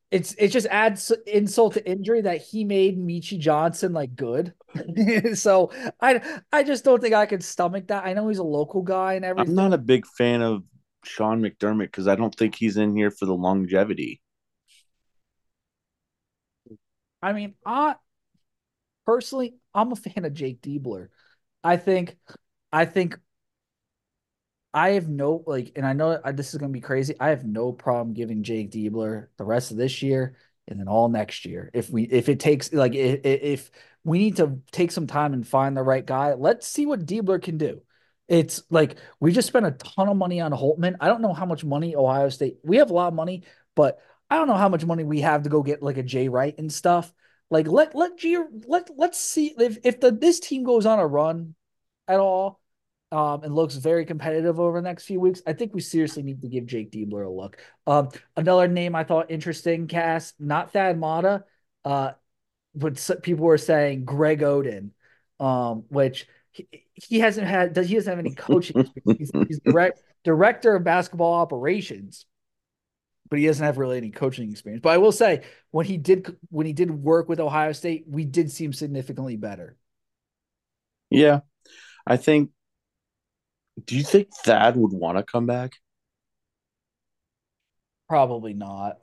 it's 0.09 0.33
it 0.37 0.49
just 0.49 0.67
adds 0.67 1.11
insult 1.25 1.73
to 1.73 1.89
injury 1.89 2.21
that 2.21 2.41
he 2.41 2.63
made 2.63 2.97
Meechie 2.97 3.39
Johnson 3.39 3.93
like 3.93 4.15
good. 4.15 4.53
so 5.35 5.71
I 6.01 6.41
I 6.51 6.63
just 6.63 6.83
don't 6.83 7.01
think 7.01 7.13
I 7.13 7.25
could 7.25 7.43
stomach 7.43 7.87
that. 7.87 8.05
I 8.05 8.13
know 8.13 8.27
he's 8.27 8.37
a 8.37 8.43
local 8.43 8.81
guy 8.81 9.13
and 9.13 9.25
everything. 9.25 9.49
I'm 9.49 9.55
not 9.55 9.73
a 9.73 9.77
big 9.77 10.05
fan 10.05 10.41
of 10.41 10.63
Sean 11.03 11.41
McDermott 11.41 11.85
because 11.85 12.07
I 12.07 12.15
don't 12.15 12.35
think 12.35 12.55
he's 12.55 12.77
in 12.77 12.95
here 12.95 13.11
for 13.11 13.25
the 13.25 13.35
longevity. 13.35 14.21
I 17.21 17.33
mean, 17.33 17.55
I 17.65 17.95
personally 19.05 19.55
I'm 19.73 19.91
a 19.91 19.95
fan 19.95 20.25
of 20.25 20.33
Jake 20.33 20.61
Diebler. 20.61 21.09
I 21.63 21.77
think 21.77 22.17
I 22.71 22.85
think 22.85 23.17
I 24.77 24.91
have 24.91 25.09
no 25.09 25.43
like, 25.47 25.71
and 25.75 25.85
I 25.87 25.93
know 25.93 26.21
this 26.33 26.53
is 26.53 26.59
going 26.59 26.71
to 26.71 26.77
be 26.77 26.81
crazy. 26.81 27.15
I 27.19 27.29
have 27.29 27.43
no 27.43 27.71
problem 27.71 28.13
giving 28.13 28.43
Jake 28.43 28.71
Diebler 28.71 29.27
the 29.37 29.43
rest 29.43 29.71
of 29.71 29.77
this 29.77 30.03
year 30.03 30.35
and 30.67 30.79
then 30.79 30.87
all 30.87 31.09
next 31.09 31.45
year. 31.45 31.71
If 31.73 31.89
we, 31.89 32.03
if 32.03 32.29
it 32.29 32.39
takes 32.39 32.71
like, 32.71 32.93
if, 32.93 33.21
if 33.23 33.71
we 34.07 34.19
need 34.19 34.37
to 34.37 34.59
take 34.71 34.91
some 34.91 35.05
time 35.05 35.33
and 35.33 35.45
find 35.45 35.75
the 35.75 35.83
right 35.83 36.05
guy, 36.05 36.33
let's 36.33 36.65
see 36.65 36.85
what 36.85 37.05
Diebler 37.05 37.41
can 37.41 37.57
do. 37.57 37.81
It's 38.29 38.63
like 38.69 38.95
we 39.19 39.33
just 39.33 39.49
spent 39.49 39.65
a 39.65 39.71
ton 39.71 40.07
of 40.07 40.15
money 40.15 40.39
on 40.39 40.53
Holtmann. 40.53 40.95
I 41.01 41.07
don't 41.07 41.21
know 41.21 41.33
how 41.33 41.45
much 41.45 41.65
money 41.65 41.93
Ohio 41.93 42.29
State. 42.29 42.57
We 42.63 42.77
have 42.77 42.89
a 42.89 42.93
lot 42.93 43.09
of 43.09 43.13
money, 43.13 43.43
but 43.75 43.99
I 44.29 44.37
don't 44.37 44.47
know 44.47 44.55
how 44.55 44.69
much 44.69 44.85
money 44.85 45.03
we 45.03 45.21
have 45.21 45.43
to 45.43 45.49
go 45.49 45.61
get 45.61 45.83
like 45.83 45.97
a 45.97 46.03
Jay 46.03 46.29
Wright 46.29 46.57
and 46.57 46.71
stuff. 46.71 47.13
Like 47.49 47.67
let 47.67 47.95
let 47.95 48.17
G 48.17 48.37
let 48.65 48.89
let's 48.95 49.19
see 49.19 49.53
if 49.57 49.79
if 49.83 49.99
the 49.99 50.11
this 50.11 50.39
team 50.39 50.63
goes 50.63 50.85
on 50.85 50.99
a 50.99 51.07
run 51.07 51.55
at 52.07 52.21
all 52.21 52.61
um, 53.11 53.43
and 53.43 53.53
looks 53.53 53.75
very 53.75 54.05
competitive 54.05 54.57
over 54.57 54.77
the 54.77 54.87
next 54.87 55.03
few 55.03 55.19
weeks, 55.19 55.41
I 55.45 55.51
think 55.51 55.73
we 55.73 55.81
seriously 55.81 56.23
need 56.23 56.41
to 56.43 56.47
give 56.47 56.65
Jake 56.65 56.91
Diebler 56.91 57.25
a 57.25 57.29
look. 57.29 57.57
Um, 57.85 58.09
another 58.37 58.69
name 58.69 58.95
I 58.95 59.03
thought 59.03 59.31
interesting, 59.31 59.87
Cass, 59.87 60.33
not 60.39 60.71
Thad 60.71 60.97
Matta, 60.97 61.43
uh, 61.83 62.11
but 62.77 63.21
people 63.23 63.45
were 63.45 63.57
saying 63.57 64.05
Greg 64.05 64.41
Oden, 64.41 64.91
um, 65.39 65.85
which 65.89 66.27
he, 66.51 66.67
he 66.93 67.19
hasn't 67.19 67.47
had, 67.47 67.73
Does 67.73 67.87
he 67.87 67.95
doesn't 67.95 68.09
have 68.09 68.19
any 68.19 68.35
coaching. 68.35 68.89
he's, 69.17 69.31
he's 69.47 69.59
direct, 69.65 70.01
director 70.23 70.75
of 70.75 70.83
basketball 70.83 71.33
operations, 71.33 72.25
but 73.29 73.39
he 73.39 73.45
doesn't 73.45 73.65
have 73.65 73.77
really 73.77 73.97
any 73.97 74.11
coaching 74.11 74.51
experience. 74.51 74.81
But 74.81 74.93
I 74.93 74.97
will 74.97 75.11
say, 75.11 75.43
when 75.71 75.85
he 75.85 75.97
did, 75.97 76.35
when 76.49 76.65
he 76.65 76.73
did 76.73 76.91
work 76.91 77.29
with 77.29 77.39
Ohio 77.39 77.71
State, 77.71 78.05
we 78.07 78.25
did 78.25 78.51
seem 78.51 78.73
significantly 78.73 79.35
better. 79.35 79.75
Yeah, 81.09 81.41
I 82.05 82.17
think 82.17 82.51
do 83.85 83.95
you 83.95 84.03
think 84.03 84.29
Thad 84.33 84.75
would 84.75 84.91
want 84.91 85.17
to 85.17 85.23
come 85.23 85.45
back? 85.45 85.73
Probably 88.09 88.53
not. 88.53 88.97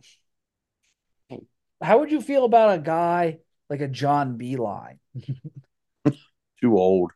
How 1.81 1.99
would 1.99 2.11
you 2.11 2.21
feel 2.21 2.45
about 2.45 2.79
a 2.79 2.83
guy 2.83 3.39
like 3.75 3.89
a 3.89 3.89
John 3.89 4.39
Beilein? 4.39 4.99
Too 6.61 6.79
old. 6.79 7.11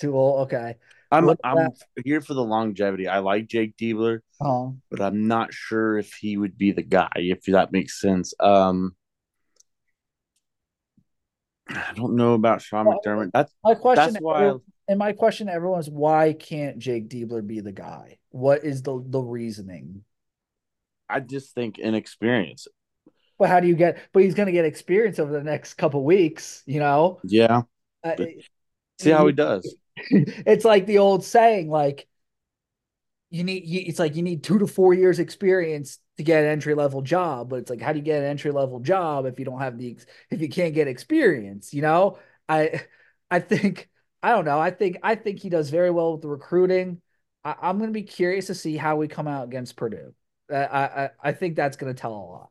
Too 0.00 0.16
old. 0.16 0.46
Okay. 0.46 0.76
I'm 1.10 1.30
I'm 1.42 1.56
that? 1.56 1.72
here 2.04 2.20
for 2.20 2.34
the 2.34 2.44
longevity. 2.44 3.08
I 3.08 3.18
like 3.18 3.48
Jake 3.48 3.76
Diebler, 3.76 4.20
oh. 4.40 4.76
but 4.90 5.00
I'm 5.00 5.26
not 5.26 5.52
sure 5.52 5.98
if 5.98 6.12
he 6.14 6.36
would 6.36 6.56
be 6.56 6.72
the 6.72 6.82
guy. 6.82 7.10
If 7.16 7.44
that 7.46 7.72
makes 7.72 8.00
sense. 8.00 8.34
Um, 8.40 8.94
I 11.68 11.92
don't 11.94 12.14
know 12.14 12.34
about 12.34 12.62
Sean 12.62 12.86
McDermott. 12.86 13.30
That's 13.32 13.52
my 13.64 13.74
question. 13.74 14.14
That's 14.14 14.22
why. 14.22 14.54
And 14.88 14.98
my 14.98 15.12
question 15.12 15.48
to 15.48 15.52
everyone 15.52 15.80
is 15.80 15.90
why 15.90 16.32
can't 16.32 16.78
Jake 16.78 17.08
Diebler 17.08 17.44
be 17.44 17.60
the 17.60 17.72
guy? 17.72 18.18
What 18.30 18.64
is 18.64 18.82
the 18.82 19.02
the 19.04 19.20
reasoning? 19.20 20.04
I 21.08 21.20
just 21.20 21.54
think 21.54 21.78
inexperience. 21.78 22.68
But 23.38 23.48
how 23.48 23.60
do 23.60 23.68
you 23.68 23.74
get? 23.74 23.98
But 24.12 24.22
he's 24.22 24.34
going 24.34 24.46
to 24.46 24.52
get 24.52 24.64
experience 24.64 25.18
over 25.18 25.32
the 25.32 25.42
next 25.42 25.74
couple 25.74 26.04
weeks. 26.04 26.62
You 26.66 26.80
know. 26.80 27.20
Yeah. 27.24 27.62
Uh, 28.02 28.16
see 28.98 29.10
how 29.10 29.26
he 29.26 29.32
does. 29.32 29.74
It's 29.98 30.66
like 30.66 30.84
the 30.84 30.98
old 30.98 31.24
saying, 31.24 31.70
like 31.70 32.06
you 33.30 33.44
need. 33.44 33.64
It's 33.64 33.98
like 33.98 34.14
you 34.14 34.22
need 34.22 34.44
two 34.44 34.58
to 34.58 34.66
four 34.66 34.92
years 34.92 35.18
experience 35.18 35.98
to 36.18 36.22
get 36.22 36.44
an 36.44 36.50
entry 36.50 36.74
level 36.74 37.00
job. 37.00 37.48
But 37.48 37.60
it's 37.60 37.70
like, 37.70 37.80
how 37.80 37.92
do 37.92 37.98
you 37.98 38.04
get 38.04 38.22
an 38.22 38.28
entry 38.28 38.50
level 38.50 38.80
job 38.80 39.24
if 39.24 39.38
you 39.38 39.46
don't 39.46 39.60
have 39.60 39.78
the 39.78 39.98
if 40.30 40.42
you 40.42 40.50
can't 40.50 40.74
get 40.74 40.86
experience? 40.86 41.72
You 41.72 41.82
know. 41.82 42.18
I 42.48 42.82
I 43.30 43.40
think 43.40 43.88
I 44.22 44.30
don't 44.30 44.44
know. 44.44 44.58
I 44.58 44.70
think 44.70 44.98
I 45.02 45.14
think 45.14 45.40
he 45.40 45.48
does 45.48 45.70
very 45.70 45.90
well 45.90 46.12
with 46.12 46.22
the 46.22 46.28
recruiting. 46.28 47.00
I, 47.44 47.70
am 47.70 47.78
going 47.78 47.90
to 47.90 47.94
be 47.94 48.02
curious 48.02 48.48
to 48.48 48.54
see 48.54 48.76
how 48.76 48.96
we 48.96 49.08
come 49.08 49.28
out 49.28 49.44
against 49.44 49.76
Purdue. 49.76 50.14
I 50.50 50.56
I, 50.56 51.10
I 51.22 51.32
think 51.32 51.56
that's 51.56 51.76
going 51.76 51.94
to 51.94 52.00
tell 52.00 52.12
a 52.12 52.16
lot. 52.16 52.50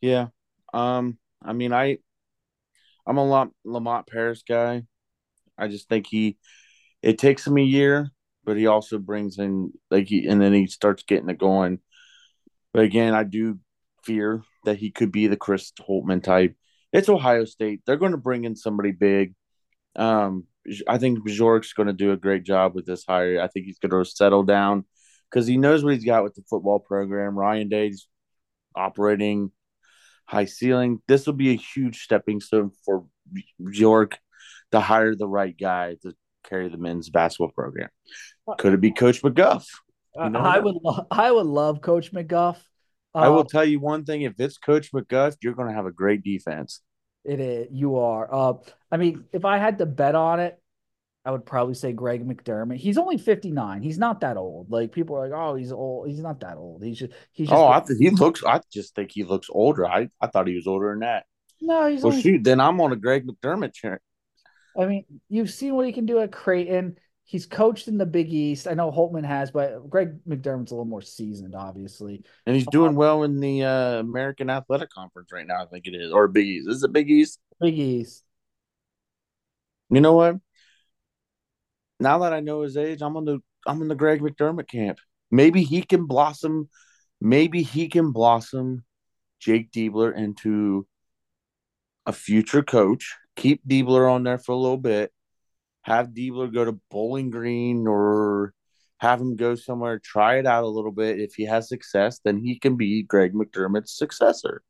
Yeah. 0.00 0.28
Um. 0.72 1.18
I 1.42 1.52
mean, 1.52 1.72
I 1.72 1.98
I'm 3.06 3.18
a 3.18 3.24
lot 3.24 3.50
Lamont 3.64 4.06
Paris 4.06 4.42
guy. 4.46 4.82
I 5.56 5.68
just 5.68 5.88
think 5.88 6.06
he 6.06 6.36
it 7.02 7.18
takes 7.18 7.46
him 7.46 7.56
a 7.56 7.62
year, 7.62 8.10
but 8.44 8.56
he 8.56 8.66
also 8.66 8.98
brings 8.98 9.38
in 9.38 9.72
like 9.90 10.08
he 10.08 10.26
and 10.26 10.40
then 10.40 10.52
he 10.52 10.66
starts 10.66 11.04
getting 11.04 11.30
it 11.30 11.38
going. 11.38 11.80
But 12.72 12.84
again, 12.84 13.14
I 13.14 13.24
do 13.24 13.58
fear 14.04 14.42
that 14.64 14.78
he 14.78 14.90
could 14.90 15.10
be 15.10 15.26
the 15.26 15.36
Chris 15.36 15.72
Holtmann 15.80 16.22
type. 16.22 16.54
It's 16.92 17.08
Ohio 17.08 17.44
State. 17.44 17.82
They're 17.86 17.96
going 17.96 18.12
to 18.12 18.18
bring 18.18 18.44
in 18.44 18.56
somebody 18.56 18.92
big. 18.92 19.34
Um, 19.96 20.44
I 20.86 20.98
think 20.98 21.24
Bjork's 21.24 21.72
going 21.72 21.86
to 21.86 21.92
do 21.92 22.12
a 22.12 22.16
great 22.16 22.44
job 22.44 22.74
with 22.74 22.86
this 22.86 23.04
hire. 23.06 23.40
I 23.40 23.48
think 23.48 23.66
he's 23.66 23.78
going 23.78 23.90
to 23.90 24.08
settle 24.08 24.42
down 24.42 24.84
because 25.30 25.46
he 25.46 25.56
knows 25.56 25.82
what 25.82 25.94
he's 25.94 26.04
got 26.04 26.24
with 26.24 26.34
the 26.34 26.42
football 26.48 26.78
program. 26.78 27.38
Ryan 27.38 27.68
Day's 27.68 28.06
operating 28.74 29.50
high 30.28 30.44
ceiling. 30.44 31.00
This 31.08 31.26
will 31.26 31.32
be 31.32 31.50
a 31.50 31.56
huge 31.56 32.02
stepping 32.02 32.40
stone 32.40 32.70
for 32.84 33.06
Bjork 33.62 34.18
to 34.72 34.80
hire 34.80 35.16
the 35.16 35.26
right 35.26 35.56
guy 35.58 35.96
to 36.02 36.14
carry 36.44 36.68
the 36.68 36.76
men's 36.76 37.08
basketball 37.08 37.50
program. 37.50 37.88
Could 38.58 38.74
it 38.74 38.80
be 38.80 38.92
Coach 38.92 39.22
McGuff? 39.22 39.64
You 40.16 40.30
know 40.30 40.40
I 40.40 40.58
would, 40.58 40.76
lo- 40.82 41.06
I 41.10 41.30
would 41.30 41.46
love 41.46 41.80
Coach 41.80 42.12
McGuff. 42.12 42.56
I 43.14 43.28
will 43.28 43.40
uh, 43.40 43.44
tell 43.48 43.64
you 43.64 43.80
one 43.80 44.04
thing: 44.04 44.22
if 44.22 44.34
it's 44.38 44.58
Coach 44.58 44.92
McGuff, 44.92 45.36
you're 45.42 45.54
going 45.54 45.68
to 45.68 45.74
have 45.74 45.86
a 45.86 45.92
great 45.92 46.22
defense. 46.22 46.82
It 47.24 47.40
is. 47.40 47.68
You 47.70 47.96
are. 47.96 48.28
Uh, 48.32 48.54
I 48.90 48.96
mean, 48.96 49.24
if 49.32 49.44
I 49.44 49.58
had 49.58 49.78
to 49.78 49.86
bet 49.86 50.14
on 50.14 50.40
it, 50.40 50.60
I 51.28 51.30
would 51.30 51.44
probably 51.44 51.74
say 51.74 51.92
Greg 51.92 52.26
McDermott. 52.26 52.78
He's 52.78 52.96
only 52.96 53.18
59. 53.18 53.82
He's 53.82 53.98
not 53.98 54.22
that 54.22 54.38
old. 54.38 54.70
Like 54.70 54.92
people 54.92 55.14
are 55.14 55.28
like, 55.28 55.38
oh, 55.38 55.56
he's 55.56 55.72
old. 55.72 56.08
He's 56.08 56.20
not 56.20 56.40
that 56.40 56.56
old. 56.56 56.82
He's 56.82 57.00
just 57.00 57.12
he's 57.32 57.48
just 57.48 57.54
Oh, 57.54 57.68
I 57.68 57.80
th- 57.80 57.98
he 57.98 58.08
looks 58.08 58.42
I 58.42 58.62
just 58.72 58.94
think 58.94 59.10
he 59.12 59.24
looks 59.24 59.48
older. 59.50 59.86
I, 59.86 60.08
I 60.22 60.28
thought 60.28 60.46
he 60.46 60.54
was 60.54 60.66
older 60.66 60.88
than 60.88 61.00
that. 61.00 61.26
No, 61.60 61.86
he's 61.86 62.02
well 62.02 62.12
only... 62.14 62.22
shoot, 62.22 62.44
then 62.44 62.62
I'm 62.62 62.80
on 62.80 62.92
a 62.92 62.96
Greg 62.96 63.26
McDermott 63.26 63.74
chair. 63.74 64.00
I 64.74 64.86
mean, 64.86 65.04
you've 65.28 65.50
seen 65.50 65.74
what 65.74 65.84
he 65.84 65.92
can 65.92 66.06
do 66.06 66.18
at 66.20 66.32
Creighton. 66.32 66.96
He's 67.26 67.44
coached 67.44 67.88
in 67.88 67.98
the 67.98 68.06
Big 68.06 68.32
East. 68.32 68.66
I 68.66 68.72
know 68.72 68.90
Holtmann 68.90 69.26
has, 69.26 69.50
but 69.50 69.90
Greg 69.90 70.24
McDermott's 70.26 70.70
a 70.70 70.76
little 70.76 70.86
more 70.86 71.02
seasoned, 71.02 71.54
obviously. 71.54 72.24
And 72.46 72.56
he's 72.56 72.66
doing 72.68 72.94
well 72.94 73.24
in 73.24 73.38
the 73.38 73.64
uh, 73.64 73.98
American 73.98 74.48
Athletic 74.48 74.88
Conference 74.88 75.30
right 75.30 75.46
now. 75.46 75.62
I 75.62 75.66
think 75.66 75.86
it 75.86 75.94
is, 75.94 76.10
or 76.10 76.26
Big 76.26 76.46
East. 76.46 76.70
Is 76.70 76.82
it 76.82 76.90
Big 76.90 77.10
East? 77.10 77.38
Big 77.60 77.78
East. 77.78 78.24
You 79.90 80.00
know 80.00 80.14
what? 80.14 80.36
Now 82.00 82.18
that 82.20 82.32
I 82.32 82.40
know 82.40 82.62
his 82.62 82.76
age, 82.76 83.02
I'm 83.02 83.16
on 83.16 83.24
the 83.24 83.38
I'm 83.66 83.82
in 83.82 83.88
the 83.88 83.94
Greg 83.94 84.20
McDermott 84.20 84.68
camp. 84.68 84.98
Maybe 85.30 85.62
he 85.62 85.82
can 85.82 86.06
blossom. 86.06 86.68
Maybe 87.20 87.62
he 87.62 87.88
can 87.88 88.12
blossom 88.12 88.84
Jake 89.40 89.72
Diebler 89.72 90.16
into 90.16 90.86
a 92.06 92.12
future 92.12 92.62
coach. 92.62 93.16
Keep 93.36 93.66
Diebler 93.66 94.10
on 94.10 94.22
there 94.22 94.38
for 94.38 94.52
a 94.52 94.56
little 94.56 94.78
bit 94.78 95.12
have 95.88 96.08
Diebler 96.08 96.52
go 96.52 96.64
to 96.64 96.78
Bowling 96.90 97.30
Green 97.30 97.86
or 97.86 98.52
have 98.98 99.20
him 99.20 99.36
go 99.36 99.54
somewhere, 99.54 99.98
try 99.98 100.38
it 100.38 100.46
out 100.46 100.64
a 100.64 100.68
little 100.68 100.92
bit. 100.92 101.18
If 101.18 101.34
he 101.34 101.44
has 101.44 101.68
success, 101.68 102.20
then 102.24 102.38
he 102.38 102.58
can 102.58 102.76
be 102.76 103.02
Greg 103.02 103.32
McDermott's 103.32 103.96
successor. 103.96 104.62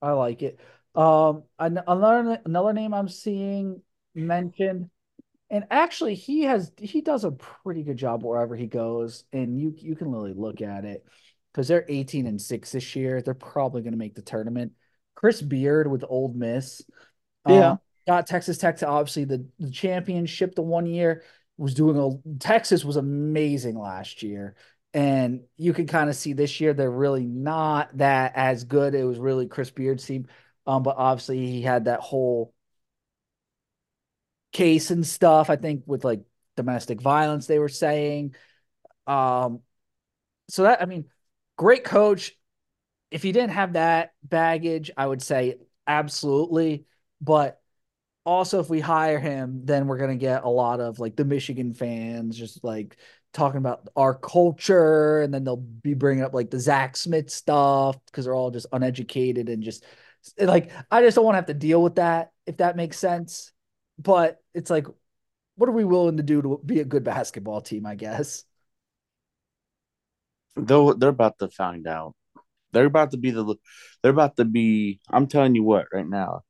I 0.00 0.12
like 0.12 0.42
it. 0.42 0.58
Um, 0.94 1.44
another 1.58 2.40
another 2.44 2.72
name 2.72 2.94
I'm 2.94 3.08
seeing 3.08 3.82
mentioned, 4.14 4.90
and 5.50 5.64
actually 5.70 6.14
he 6.14 6.42
has 6.42 6.72
he 6.78 7.00
does 7.00 7.24
a 7.24 7.32
pretty 7.32 7.82
good 7.82 7.96
job 7.96 8.22
wherever 8.22 8.56
he 8.56 8.66
goes, 8.66 9.24
and 9.32 9.58
you 9.58 9.74
you 9.76 9.96
can 9.96 10.10
really 10.10 10.32
look 10.34 10.60
at 10.62 10.84
it 10.84 11.04
because 11.52 11.68
they're 11.68 11.84
18 11.88 12.26
and 12.26 12.40
six 12.40 12.72
this 12.72 12.94
year. 12.96 13.22
They're 13.22 13.34
probably 13.34 13.82
going 13.82 13.92
to 13.92 13.98
make 13.98 14.14
the 14.14 14.22
tournament. 14.22 14.72
Chris 15.14 15.42
Beard 15.42 15.90
with 15.90 16.04
Ole 16.08 16.32
Miss, 16.34 16.82
Yeah. 17.46 17.70
um, 17.72 17.80
got 18.06 18.26
Texas 18.26 18.58
Tech 18.58 18.78
to 18.78 18.88
obviously 18.88 19.24
the, 19.24 19.46
the 19.58 19.70
championship 19.70 20.54
the 20.54 20.62
one 20.62 20.86
year. 20.86 21.22
Was 21.58 21.74
doing 21.74 21.98
a 21.98 22.38
Texas 22.38 22.84
was 22.84 22.96
amazing 22.96 23.78
last 23.78 24.22
year. 24.22 24.56
And 24.94 25.42
you 25.56 25.72
can 25.74 25.86
kind 25.86 26.08
of 26.08 26.16
see 26.16 26.32
this 26.32 26.58
year 26.60 26.72
they're 26.72 26.90
really 26.90 27.26
not 27.26 27.96
that 27.98 28.32
as 28.34 28.64
good. 28.64 28.94
It 28.94 29.04
was 29.04 29.18
really 29.18 29.46
Chris 29.46 29.70
Beard's 29.70 30.04
team. 30.04 30.26
Um, 30.66 30.82
but 30.82 30.96
obviously 30.96 31.38
he 31.46 31.62
had 31.62 31.84
that 31.84 32.00
whole 32.00 32.54
case 34.52 34.90
and 34.90 35.06
stuff, 35.06 35.50
I 35.50 35.56
think, 35.56 35.84
with 35.86 36.04
like 36.04 36.22
domestic 36.56 37.00
violence, 37.00 37.46
they 37.46 37.58
were 37.58 37.68
saying. 37.68 38.34
Um, 39.06 39.60
so 40.48 40.64
that 40.64 40.82
I 40.82 40.86
mean, 40.86 41.06
great 41.56 41.84
coach. 41.84 42.32
If 43.10 43.22
he 43.22 43.32
didn't 43.32 43.50
have 43.50 43.72
that 43.72 44.12
baggage, 44.22 44.90
I 44.96 45.06
would 45.06 45.22
say 45.22 45.56
absolutely. 45.86 46.84
But 47.20 47.60
also, 48.24 48.60
if 48.60 48.68
we 48.68 48.80
hire 48.80 49.18
him, 49.18 49.62
then 49.64 49.86
we're 49.86 49.98
gonna 49.98 50.16
get 50.16 50.44
a 50.44 50.48
lot 50.48 50.80
of 50.80 50.98
like 50.98 51.16
the 51.16 51.24
Michigan 51.24 51.74
fans 51.74 52.36
just 52.36 52.62
like 52.62 52.96
talking 53.32 53.58
about 53.58 53.88
our 53.96 54.14
culture, 54.14 55.22
and 55.22 55.32
then 55.32 55.44
they'll 55.44 55.56
be 55.56 55.94
bringing 55.94 56.24
up 56.24 56.34
like 56.34 56.50
the 56.50 56.60
Zach 56.60 56.96
Smith 56.96 57.30
stuff 57.30 57.96
because 58.06 58.24
they're 58.24 58.34
all 58.34 58.50
just 58.50 58.66
uneducated 58.72 59.48
and 59.48 59.62
just 59.62 59.84
like 60.38 60.70
I 60.90 61.02
just 61.02 61.14
don't 61.16 61.24
want 61.24 61.34
to 61.34 61.38
have 61.38 61.46
to 61.46 61.54
deal 61.54 61.82
with 61.82 61.96
that 61.96 62.32
if 62.46 62.58
that 62.58 62.76
makes 62.76 62.98
sense. 62.98 63.52
But 64.00 64.38
it's 64.54 64.70
like, 64.70 64.86
what 65.56 65.68
are 65.68 65.72
we 65.72 65.84
willing 65.84 66.16
to 66.16 66.22
do 66.22 66.40
to 66.40 66.60
be 66.64 66.80
a 66.80 66.84
good 66.84 67.04
basketball 67.04 67.60
team? 67.60 67.84
I 67.84 67.94
guess. 67.94 68.44
Though 70.56 70.94
they're 70.94 71.10
about 71.10 71.38
to 71.40 71.48
find 71.48 71.86
out. 71.86 72.14
They're 72.72 72.86
about 72.86 73.10
to 73.10 73.18
be 73.18 73.30
the. 73.30 73.56
They're 74.02 74.12
about 74.12 74.36
to 74.36 74.44
be. 74.44 75.00
I'm 75.10 75.26
telling 75.26 75.54
you 75.54 75.64
what, 75.64 75.86
right 75.92 76.08
now. 76.08 76.42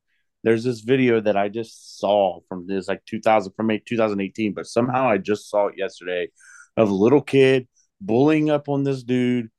There's 0.42 0.64
this 0.64 0.80
video 0.80 1.20
that 1.20 1.36
I 1.36 1.48
just 1.48 1.98
saw 1.98 2.40
from 2.48 2.66
this 2.66 2.88
like 2.88 3.04
2000 3.04 3.52
from 3.52 3.70
2018, 3.84 4.54
but 4.54 4.66
somehow 4.66 5.08
I 5.08 5.18
just 5.18 5.50
saw 5.50 5.66
it 5.66 5.74
yesterday 5.76 6.28
of 6.76 6.88
a 6.88 6.94
little 6.94 7.20
kid 7.20 7.68
bullying 8.00 8.48
up 8.48 8.68
on 8.68 8.84
this 8.84 9.02
dude, 9.02 9.50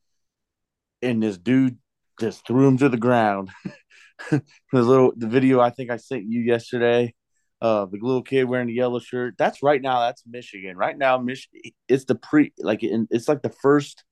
and 1.01 1.21
this 1.21 1.37
dude 1.37 1.77
just 2.19 2.47
threw 2.47 2.67
him 2.67 2.77
to 2.77 2.89
the 2.89 2.97
ground. 2.97 3.51
the 4.31 4.41
little 4.71 5.11
the 5.15 5.27
video 5.27 5.59
I 5.59 5.71
think 5.71 5.91
I 5.91 5.97
sent 5.97 6.23
you 6.27 6.41
yesterday, 6.41 7.13
uh, 7.61 7.85
the 7.85 7.99
little 8.01 8.23
kid 8.23 8.45
wearing 8.45 8.67
the 8.67 8.73
yellow 8.73 8.99
shirt. 8.99 9.35
That's 9.37 9.61
right 9.61 9.81
now. 9.81 9.99
That's 10.01 10.23
Michigan. 10.25 10.75
Right 10.75 10.97
now, 10.97 11.17
Michigan. 11.17 11.61
It's 11.87 12.05
the 12.05 12.15
pre 12.15 12.53
like 12.57 12.83
in, 12.83 13.07
it's 13.11 13.27
like 13.27 13.41
the 13.41 13.53
first 13.61 14.03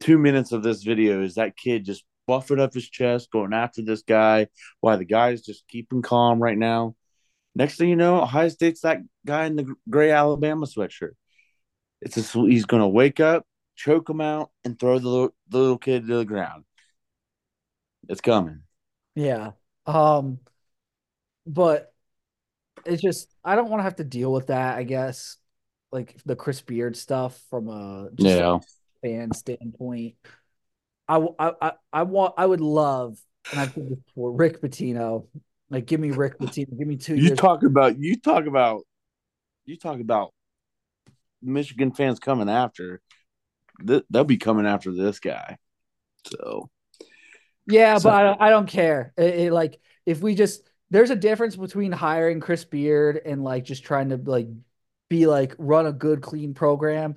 two 0.00 0.18
minutes 0.18 0.52
of 0.52 0.62
this 0.62 0.82
video 0.82 1.22
is 1.22 1.34
that 1.34 1.56
kid 1.56 1.84
just 1.84 2.04
buffing 2.28 2.60
up 2.60 2.74
his 2.74 2.88
chest, 2.88 3.30
going 3.30 3.52
after 3.52 3.82
this 3.82 4.02
guy, 4.02 4.48
Why 4.80 4.96
the 4.96 5.04
guy's 5.04 5.42
just 5.42 5.66
keeping 5.68 6.02
calm 6.02 6.42
right 6.42 6.58
now. 6.58 6.96
Next 7.54 7.76
thing 7.76 7.88
you 7.88 7.96
know, 7.96 8.22
Ohio 8.22 8.48
State's 8.48 8.80
that 8.80 8.98
guy 9.24 9.44
in 9.46 9.56
the 9.56 9.74
gray 9.88 10.10
Alabama 10.10 10.66
sweatshirt. 10.66 11.12
It's 12.00 12.16
just, 12.16 12.32
he's 12.32 12.66
going 12.66 12.82
to 12.82 12.88
wake 12.88 13.20
up, 13.20 13.46
choke 13.76 14.10
him 14.10 14.20
out, 14.20 14.50
and 14.64 14.78
throw 14.78 14.98
the 14.98 15.08
little, 15.08 15.34
the 15.48 15.58
little 15.58 15.78
kid 15.78 16.06
to 16.06 16.16
the 16.16 16.24
ground. 16.24 16.64
It's 18.08 18.20
coming. 18.20 18.62
Yeah. 19.14 19.52
Um, 19.86 20.40
but 21.46 21.93
it's 22.86 23.02
just 23.02 23.34
I 23.44 23.56
don't 23.56 23.68
want 23.68 23.80
to 23.80 23.84
have 23.84 23.96
to 23.96 24.04
deal 24.04 24.32
with 24.32 24.48
that. 24.48 24.76
I 24.76 24.82
guess 24.84 25.36
like 25.92 26.16
the 26.24 26.36
Chris 26.36 26.60
Beard 26.60 26.96
stuff 26.96 27.40
from 27.50 27.68
a 27.68 28.08
yeah 28.16 28.58
fan 29.02 29.32
standpoint. 29.32 30.14
I, 31.06 31.26
I 31.38 31.72
I 31.92 32.02
want 32.04 32.34
I 32.38 32.46
would 32.46 32.60
love 32.60 33.18
and 33.50 33.60
I've 33.60 33.72
said 33.72 33.90
this 33.90 33.98
before 33.98 34.32
Rick 34.32 34.60
Pitino. 34.62 35.26
Like 35.70 35.86
give 35.86 36.00
me 36.00 36.10
Rick 36.10 36.38
Pitino. 36.38 36.76
Give 36.78 36.88
me 36.88 36.96
two. 36.96 37.16
You 37.16 37.34
talk 37.36 37.62
about 37.62 37.98
you 37.98 38.18
talk 38.18 38.46
about 38.46 38.82
you 39.64 39.76
talk 39.76 40.00
about 40.00 40.32
Michigan 41.42 41.92
fans 41.92 42.18
coming 42.18 42.48
after. 42.48 43.00
They'll 43.82 44.24
be 44.24 44.36
coming 44.36 44.66
after 44.66 44.92
this 44.92 45.18
guy. 45.18 45.58
So 46.26 46.70
yeah, 47.66 47.98
so, 47.98 48.10
but 48.10 48.40
I, 48.40 48.46
I 48.46 48.50
don't 48.50 48.68
care. 48.68 49.12
It, 49.16 49.34
it, 49.34 49.52
like 49.52 49.80
if 50.06 50.20
we 50.20 50.34
just 50.34 50.62
there's 50.90 51.10
a 51.10 51.16
difference 51.16 51.56
between 51.56 51.92
hiring 51.92 52.40
Chris 52.40 52.64
Beard 52.64 53.20
and 53.24 53.42
like 53.42 53.64
just 53.64 53.84
trying 53.84 54.10
to 54.10 54.16
like 54.16 54.48
be 55.08 55.26
like 55.26 55.54
run 55.58 55.86
a 55.86 55.92
good 55.92 56.22
clean 56.22 56.54
program 56.54 57.16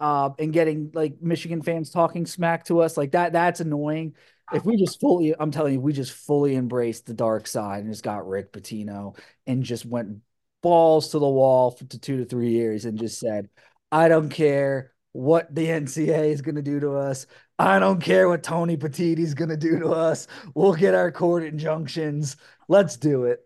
uh, 0.00 0.30
and 0.38 0.52
getting 0.52 0.90
like 0.94 1.20
Michigan 1.20 1.62
fans 1.62 1.90
talking 1.90 2.26
smack 2.26 2.64
to 2.66 2.80
us 2.80 2.96
like 2.96 3.12
that 3.12 3.32
that's 3.32 3.60
annoying. 3.60 4.14
If 4.52 4.64
we 4.64 4.76
just 4.76 5.00
fully 5.00 5.34
I'm 5.38 5.50
telling 5.50 5.74
you 5.74 5.80
we 5.80 5.92
just 5.92 6.12
fully 6.12 6.56
embraced 6.56 7.06
the 7.06 7.14
dark 7.14 7.46
side 7.46 7.84
and 7.84 7.92
just 7.92 8.04
got 8.04 8.26
Rick 8.26 8.52
Pitino 8.52 9.18
and 9.46 9.62
just 9.62 9.84
went 9.84 10.18
balls 10.62 11.10
to 11.10 11.18
the 11.18 11.28
wall 11.28 11.70
for 11.70 11.84
2 11.84 11.98
to 12.18 12.24
3 12.24 12.50
years 12.50 12.84
and 12.84 12.98
just 12.98 13.18
said 13.18 13.48
I 13.92 14.08
don't 14.08 14.30
care 14.30 14.92
what 15.12 15.52
the 15.54 15.66
NCAA 15.66 16.30
is 16.30 16.42
going 16.42 16.54
to 16.54 16.62
do 16.62 16.80
to 16.80 16.92
us. 16.92 17.26
I 17.58 17.78
don't 17.78 18.00
care 18.00 18.28
what 18.28 18.42
Tony 18.42 18.76
Petitti's 18.76 19.34
going 19.34 19.48
to 19.48 19.56
do 19.56 19.80
to 19.80 19.88
us. 19.88 20.28
We'll 20.54 20.74
get 20.74 20.94
our 20.94 21.10
court 21.10 21.42
injunctions. 21.42 22.36
Let's 22.68 22.96
do 22.96 23.24
it. 23.24 23.40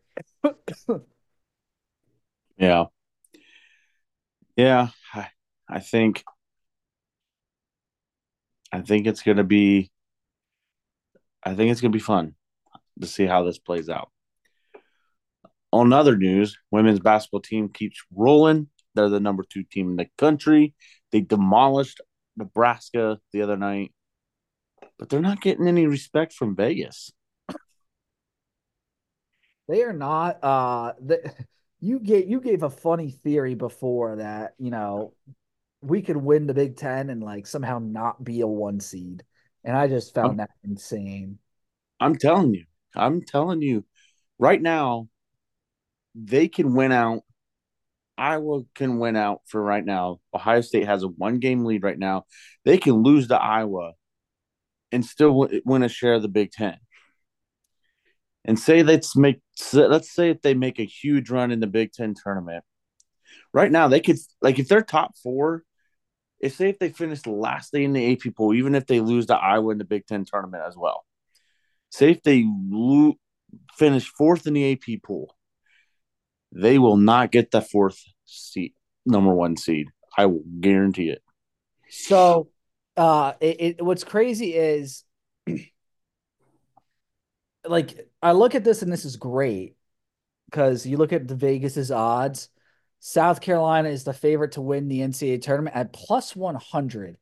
yeah. 2.56 2.84
Yeah, 4.56 4.88
I, 5.14 5.28
I 5.68 5.80
think 5.80 6.24
I 8.70 8.80
think 8.80 9.06
it's 9.06 9.22
going 9.22 9.38
to 9.38 9.44
be 9.44 9.90
I 11.42 11.54
think 11.54 11.70
it's 11.70 11.80
to 11.80 11.88
be 11.88 11.98
fun 11.98 12.34
to 13.00 13.06
see 13.06 13.26
how 13.26 13.42
this 13.42 13.58
plays 13.58 13.88
out. 13.88 14.10
On 15.72 15.92
other 15.92 16.16
news, 16.16 16.58
women's 16.70 17.00
basketball 17.00 17.40
team 17.40 17.68
keeps 17.68 18.02
rolling. 18.14 18.68
They're 18.94 19.08
the 19.08 19.20
number 19.20 19.42
2 19.48 19.64
team 19.64 19.90
in 19.90 19.96
the 19.96 20.08
country. 20.18 20.74
They 21.10 21.22
demolished 21.22 22.00
Nebraska 22.36 23.18
the 23.32 23.42
other 23.42 23.56
night, 23.56 23.92
but 24.98 25.08
they're 25.08 25.20
not 25.20 25.40
getting 25.40 25.66
any 25.66 25.86
respect 25.86 26.34
from 26.34 26.54
Vegas. 26.54 27.10
They 29.68 29.82
are 29.82 29.92
not. 29.92 30.42
Uh, 30.42 30.92
the, 31.00 31.32
you 31.80 31.98
gave 31.98 32.28
you 32.28 32.40
gave 32.40 32.62
a 32.62 32.70
funny 32.70 33.10
theory 33.10 33.54
before 33.54 34.16
that 34.16 34.54
you 34.58 34.70
know 34.70 35.14
we 35.80 36.02
could 36.02 36.16
win 36.16 36.46
the 36.46 36.54
Big 36.54 36.76
Ten 36.76 37.10
and 37.10 37.22
like 37.22 37.46
somehow 37.46 37.78
not 37.78 38.22
be 38.22 38.40
a 38.40 38.46
one 38.46 38.80
seed, 38.80 39.24
and 39.64 39.76
I 39.76 39.88
just 39.88 40.14
found 40.14 40.32
I'm, 40.32 40.36
that 40.38 40.50
insane. 40.64 41.38
I'm 42.00 42.16
telling 42.16 42.54
you, 42.54 42.64
I'm 42.94 43.22
telling 43.22 43.62
you, 43.62 43.84
right 44.38 44.60
now, 44.60 45.08
they 46.14 46.48
can 46.48 46.74
win 46.74 46.92
out 46.92 47.22
Iowa 48.18 48.62
can 48.74 48.98
win 48.98 49.16
out 49.16 49.40
for 49.46 49.62
right 49.62 49.84
now. 49.84 50.20
Ohio 50.34 50.60
State 50.60 50.86
has 50.86 51.02
a 51.02 51.08
one 51.08 51.38
game 51.38 51.64
lead 51.64 51.82
right 51.82 51.98
now. 51.98 52.24
They 52.64 52.78
can 52.78 53.02
lose 53.02 53.28
to 53.28 53.40
Iowa 53.40 53.92
and 54.90 55.04
still 55.04 55.48
win 55.64 55.82
a 55.82 55.88
share 55.88 56.14
of 56.14 56.22
the 56.22 56.28
Big 56.28 56.52
Ten. 56.52 56.76
And 58.44 58.58
say 58.58 58.82
let's 58.82 59.16
make 59.16 59.40
let's 59.72 60.10
say 60.10 60.30
if 60.30 60.42
they 60.42 60.54
make 60.54 60.78
a 60.78 60.84
huge 60.84 61.30
run 61.30 61.50
in 61.50 61.60
the 61.60 61.66
Big 61.66 61.92
Ten 61.92 62.14
tournament. 62.14 62.64
Right 63.52 63.70
now, 63.70 63.88
they 63.88 64.00
could 64.00 64.18
like 64.40 64.58
if 64.58 64.68
they're 64.68 64.82
top 64.82 65.16
four. 65.22 65.64
If 66.40 66.56
say 66.56 66.70
if 66.70 66.78
they 66.78 66.88
finish 66.88 67.22
the 67.22 67.30
last 67.30 67.74
in 67.74 67.92
the 67.92 68.12
AP 68.12 68.34
pool, 68.34 68.54
even 68.54 68.74
if 68.74 68.86
they 68.86 69.00
lose 69.00 69.26
to 69.26 69.36
Iowa 69.36 69.72
in 69.72 69.78
the 69.78 69.84
Big 69.84 70.06
Ten 70.06 70.24
tournament 70.24 70.64
as 70.66 70.76
well. 70.76 71.04
Say 71.90 72.10
if 72.10 72.22
they 72.22 72.44
lo- 72.46 73.18
finish 73.76 74.08
fourth 74.08 74.46
in 74.46 74.54
the 74.54 74.72
AP 74.72 75.02
pool, 75.02 75.36
they 76.50 76.78
will 76.78 76.96
not 76.96 77.30
get 77.30 77.50
the 77.50 77.60
fourth 77.60 78.02
seat, 78.24 78.74
number 79.06 79.32
one 79.32 79.56
seed. 79.56 79.88
I 80.16 80.26
will 80.26 80.44
guarantee 80.60 81.10
it. 81.10 81.22
So, 81.88 82.48
uh, 82.96 83.34
it, 83.40 83.60
it 83.60 83.84
what's 83.84 84.04
crazy 84.04 84.54
is, 84.54 85.04
like, 87.66 88.08
I 88.22 88.32
look 88.32 88.54
at 88.54 88.64
this 88.64 88.82
and 88.82 88.92
this 88.92 89.04
is 89.04 89.16
great 89.16 89.76
because 90.50 90.86
you 90.86 90.96
look 90.96 91.12
at 91.12 91.26
the 91.26 91.34
Vegas's 91.34 91.90
odds. 91.90 92.48
South 93.00 93.40
Carolina 93.40 93.88
is 93.88 94.04
the 94.04 94.12
favorite 94.12 94.52
to 94.52 94.60
win 94.60 94.86
the 94.86 95.00
NCAA 95.00 95.42
tournament 95.42 95.74
at 95.74 95.92
plus 95.92 96.36
one 96.36 96.54
hundred, 96.54 97.18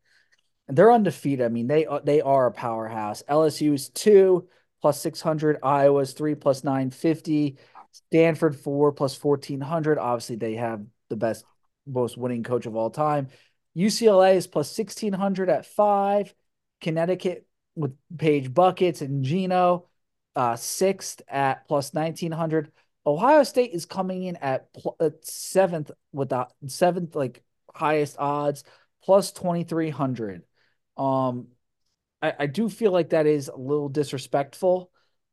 and 0.68 0.76
they're 0.76 0.92
undefeated. 0.92 1.46
I 1.46 1.48
mean, 1.48 1.68
they 1.68 1.86
they 2.04 2.20
are 2.20 2.48
a 2.48 2.52
powerhouse. 2.52 3.22
LSU 3.28 3.72
is 3.72 3.88
two 3.88 4.46
plus 4.82 5.00
six 5.00 5.22
hundred. 5.22 5.58
Iowa's 5.62 6.12
three 6.12 6.34
plus 6.34 6.64
nine 6.64 6.90
fifty. 6.90 7.56
Stanford 7.92 8.56
four 8.56 8.92
plus 8.92 9.14
fourteen 9.14 9.62
hundred. 9.62 9.96
Obviously, 9.98 10.36
they 10.36 10.54
have 10.54 10.84
the 11.08 11.16
best, 11.16 11.46
most 11.86 12.18
winning 12.18 12.42
coach 12.42 12.66
of 12.66 12.76
all 12.76 12.90
time. 12.90 13.28
UCLA 13.74 14.34
is 14.34 14.46
plus 14.46 14.70
sixteen 14.70 15.14
hundred 15.14 15.48
at 15.48 15.64
five. 15.64 16.34
Connecticut 16.82 17.46
with 17.74 17.96
Paige 18.18 18.52
Bueckers 18.52 19.00
and 19.00 19.24
Gino 19.24 19.86
uh, 20.36 20.56
sixth 20.56 21.22
at 21.28 21.66
plus 21.68 21.94
1900. 21.94 22.72
Ohio 23.06 23.42
State 23.42 23.72
is 23.72 23.86
coming 23.86 24.24
in 24.24 24.36
at 24.36 24.72
pl- 24.72 24.96
uh, 25.00 25.10
seventh 25.22 25.90
with 26.12 26.30
the 26.30 26.46
seventh 26.66 27.14
like 27.14 27.42
highest 27.74 28.16
odds 28.18 28.64
plus 29.02 29.32
2300. 29.32 30.42
Um, 30.96 31.48
I, 32.22 32.34
I 32.40 32.46
do 32.46 32.68
feel 32.68 32.92
like 32.92 33.10
that 33.10 33.26
is 33.26 33.48
a 33.48 33.56
little 33.56 33.88
disrespectful. 33.88 34.90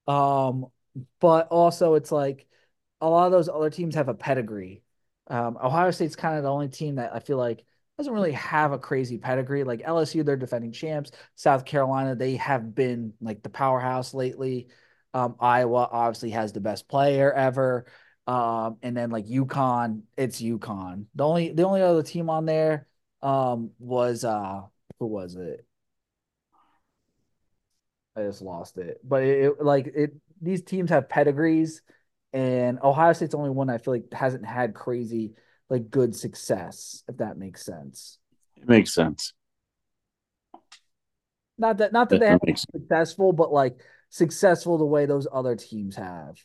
Um, 0.08 0.68
but 1.20 1.48
also 1.50 1.96
it's 1.96 2.12
like 2.12 2.48
a 3.02 3.10
lot 3.10 3.26
of 3.26 3.32
those 3.32 3.50
other 3.50 3.70
teams 3.70 3.96
have 3.96 4.10
a 4.10 4.14
pedigree. 4.14 4.84
Um, 5.28 5.58
Ohio 5.62 5.92
State's 5.92 6.16
kind 6.16 6.38
of 6.38 6.44
the 6.44 6.52
only 6.52 6.70
team 6.70 6.96
that 6.96 7.14
I 7.14 7.20
feel 7.20 7.38
like 7.38 7.64
doesn't 7.98 8.14
really 8.14 8.32
have 8.34 8.72
a 8.72 8.80
crazy 8.80 9.18
pedigree. 9.18 9.64
Like 9.64 9.82
LSU, 9.84 10.24
they're 10.24 10.38
defending 10.38 10.72
champs. 10.72 11.12
South 11.36 11.66
Carolina, 11.66 12.16
they 12.16 12.36
have 12.38 12.74
been 12.76 13.14
like 13.22 13.44
the 13.44 13.50
powerhouse 13.50 14.14
lately. 14.14 14.68
Um, 15.14 15.36
Iowa 15.40 15.88
obviously 15.92 16.32
has 16.32 16.54
the 16.54 16.60
best 16.60 16.88
player 16.88 17.32
ever. 17.32 17.86
Um, 18.28 18.78
and 18.84 18.96
then 18.96 19.10
like 19.10 19.26
UConn, 19.26 20.02
it's 20.18 20.42
UConn. 20.42 21.06
The 21.16 21.26
only 21.26 21.54
the 21.54 21.64
only 21.64 21.82
other 21.82 22.04
team 22.04 22.30
on 22.30 22.46
there 22.46 22.88
um 23.22 23.72
was 23.80 24.24
uh 24.24 24.62
who 25.00 25.08
was 25.08 25.36
it? 25.36 25.66
I 28.16 28.24
just 28.24 28.42
lost 28.42 28.78
it. 28.78 29.00
But 29.04 29.24
it, 29.24 29.46
it 29.46 29.62
like 29.64 29.88
it 29.88 30.14
these 30.42 30.62
teams 30.62 30.90
have 30.90 31.10
pedigrees 31.10 31.82
and 32.34 32.80
Ohio 32.84 33.14
State's 33.14 33.32
the 33.32 33.38
only 33.38 33.50
one 33.50 33.70
I 33.70 33.78
feel 33.78 33.94
like 33.94 34.12
hasn't 34.14 34.46
had 34.46 34.74
crazy 34.74 35.34
like 35.70 35.90
good 35.90 36.16
success, 36.16 37.04
if 37.08 37.18
that 37.18 37.38
makes 37.38 37.64
sense. 37.66 38.20
It 38.56 38.68
makes 38.68 38.94
sense. 38.94 39.34
Not 41.58 41.78
that 41.78 41.92
not 41.92 42.10
that, 42.10 42.20
that 42.20 42.26
they 42.26 42.30
have 42.30 42.42
been 42.42 42.56
successful, 42.56 43.34
but 43.34 43.52
like 43.52 43.80
successful 44.10 44.78
the 44.78 44.86
way 44.86 45.06
those 45.06 45.28
other 45.32 45.56
teams 45.56 45.96
have. 45.96 46.38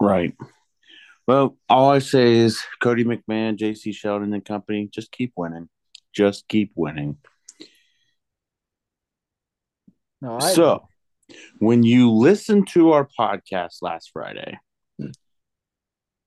Right. 0.00 0.34
Well, 1.26 1.56
all 1.68 1.90
I 1.90 2.00
say 2.00 2.34
is 2.34 2.62
Cotie 2.82 3.04
McMahon, 3.04 3.56
Jacy 3.56 3.92
Sheldon, 3.92 4.34
and 4.34 4.44
company, 4.44 4.88
just 4.92 5.10
keep 5.10 5.32
winning. 5.36 5.68
Just 6.12 6.46
keep 6.48 6.72
winning. 6.74 7.16
So, 10.54 10.88
when 11.58 11.82
you 11.82 12.10
listened 12.10 12.68
to 12.68 12.92
our 12.92 13.08
podcast 13.18 13.78
last 13.82 14.10
Friday, 14.12 14.58
hmm. 14.98 15.10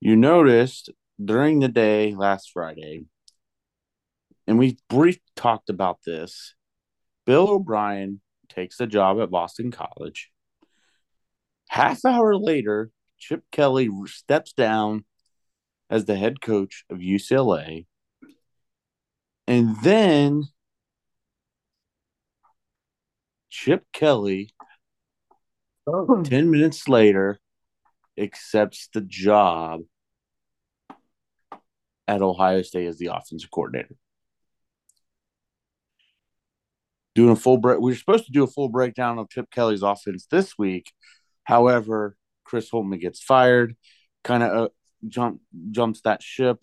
you 0.00 0.14
noticed 0.14 0.90
during 1.22 1.58
the 1.58 1.68
day 1.68 2.14
last 2.14 2.50
Friday, 2.52 3.06
and 4.46 4.58
we 4.58 4.78
brief 4.88 5.18
talked 5.36 5.68
about 5.68 5.98
this. 6.06 6.54
Bill 7.26 7.48
O'Brien 7.48 8.20
takes 8.48 8.80
a 8.80 8.86
job 8.86 9.20
at 9.20 9.30
Boston 9.30 9.70
College. 9.70 10.30
Half 11.68 12.04
hour 12.04 12.36
later, 12.36 12.90
Chip 13.18 13.44
Kelly 13.52 13.88
steps 14.06 14.52
down 14.52 15.04
as 15.90 16.04
the 16.04 16.16
head 16.16 16.40
coach 16.40 16.84
of 16.90 16.98
UCLA. 16.98 17.86
And 19.46 19.76
then 19.82 20.44
Chip 23.50 23.84
Kelly, 23.92 24.50
oh. 25.86 26.22
10 26.22 26.50
minutes 26.50 26.88
later, 26.88 27.38
accepts 28.18 28.88
the 28.92 29.00
job 29.00 29.80
at 32.06 32.22
Ohio 32.22 32.62
State 32.62 32.86
as 32.86 32.98
the 32.98 33.06
offensive 33.06 33.50
coordinator. 33.50 33.96
Doing 37.14 37.30
a 37.30 37.36
full 37.36 37.58
break, 37.58 37.80
we 37.80 37.92
are 37.92 37.96
supposed 37.96 38.26
to 38.26 38.32
do 38.32 38.44
a 38.44 38.46
full 38.46 38.68
breakdown 38.68 39.18
of 39.18 39.28
Chip 39.28 39.50
Kelly's 39.50 39.82
offense 39.82 40.26
this 40.30 40.56
week. 40.56 40.92
However, 41.48 42.14
Chris 42.44 42.70
Holtmann 42.70 43.00
gets 43.00 43.22
fired, 43.22 43.74
kind 44.22 44.42
of 44.42 44.52
uh, 44.52 44.68
jump 45.08 45.40
jumps 45.70 46.02
that 46.02 46.22
ship 46.22 46.62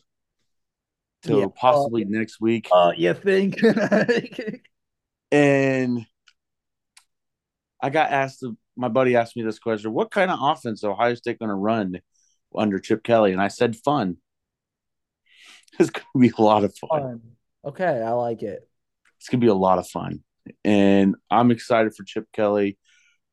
to 1.24 1.40
yeah. 1.40 1.46
possibly 1.56 2.04
uh, 2.04 2.08
next 2.08 2.40
week. 2.40 2.70
Uh, 2.72 2.92
you 2.96 3.16
think? 3.16 3.58
and 5.32 6.06
I 7.82 7.90
got 7.90 8.12
asked. 8.12 8.46
My 8.78 8.88
buddy 8.88 9.16
asked 9.16 9.36
me 9.36 9.42
this 9.42 9.58
question: 9.58 9.92
What 9.92 10.12
kind 10.12 10.30
of 10.30 10.38
offense 10.40 10.82
is 10.82 10.84
Ohio 10.84 11.16
State 11.16 11.40
going 11.40 11.50
to 11.50 11.56
run 11.56 12.00
under 12.56 12.78
Chip 12.78 13.04
Kelly? 13.04 13.32
And 13.32 13.42
I 13.42 13.48
said, 13.48 13.76
"Fun." 13.76 14.18
It's 15.78 15.90
going 15.90 16.06
to 16.14 16.20
be 16.20 16.32
a 16.38 16.42
lot 16.42 16.64
of 16.64 16.74
fun. 16.78 16.90
fun. 16.90 17.22
Okay, 17.66 18.02
I 18.02 18.12
like 18.12 18.44
it. 18.44 18.66
It's 19.18 19.28
going 19.28 19.42
to 19.42 19.46
be 19.46 19.50
a 19.50 19.54
lot 19.56 19.80
of 19.80 19.88
fun, 19.90 20.24
and 20.64 21.16
I'm 21.32 21.50
excited 21.50 21.96
for 21.96 22.04
Chip 22.04 22.28
Kelly. 22.32 22.78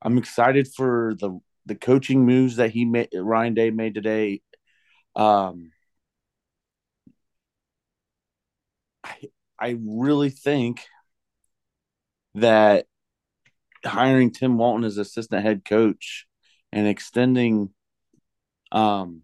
I'm 0.03 0.19
excited 0.19 0.69
for 0.75 1.15
the 1.19 1.39
the 1.67 1.75
coaching 1.77 2.27
moves 2.27 2.57
that 2.57 2.71
he 2.71 2.85
made. 2.85 3.09
Ryan 3.15 3.55
Day 3.55 3.71
made 3.71 3.95
today. 3.95 4.43
Um, 5.15 5.73
I 9.05 9.31
I 9.59 9.77
really 9.81 10.31
think 10.31 10.85
that 12.35 12.87
hiring 13.85 14.31
Tim 14.31 14.59
Walton 14.59 14.85
as 14.85 14.99
assistant 14.99 15.43
head 15.43 15.65
coach 15.65 16.27
and 16.73 16.87
extending 16.87 17.71
um 18.73 19.23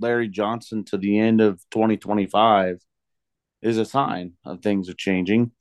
Larry 0.00 0.28
Johnson 0.28 0.84
to 0.86 0.96
the 0.98 1.18
end 1.18 1.40
of 1.40 1.60
2025 1.70 2.80
is 3.62 3.78
a 3.78 3.84
sign 3.84 4.34
of 4.44 4.62
things 4.62 4.88
are 4.88 4.94
changing. 4.94 5.52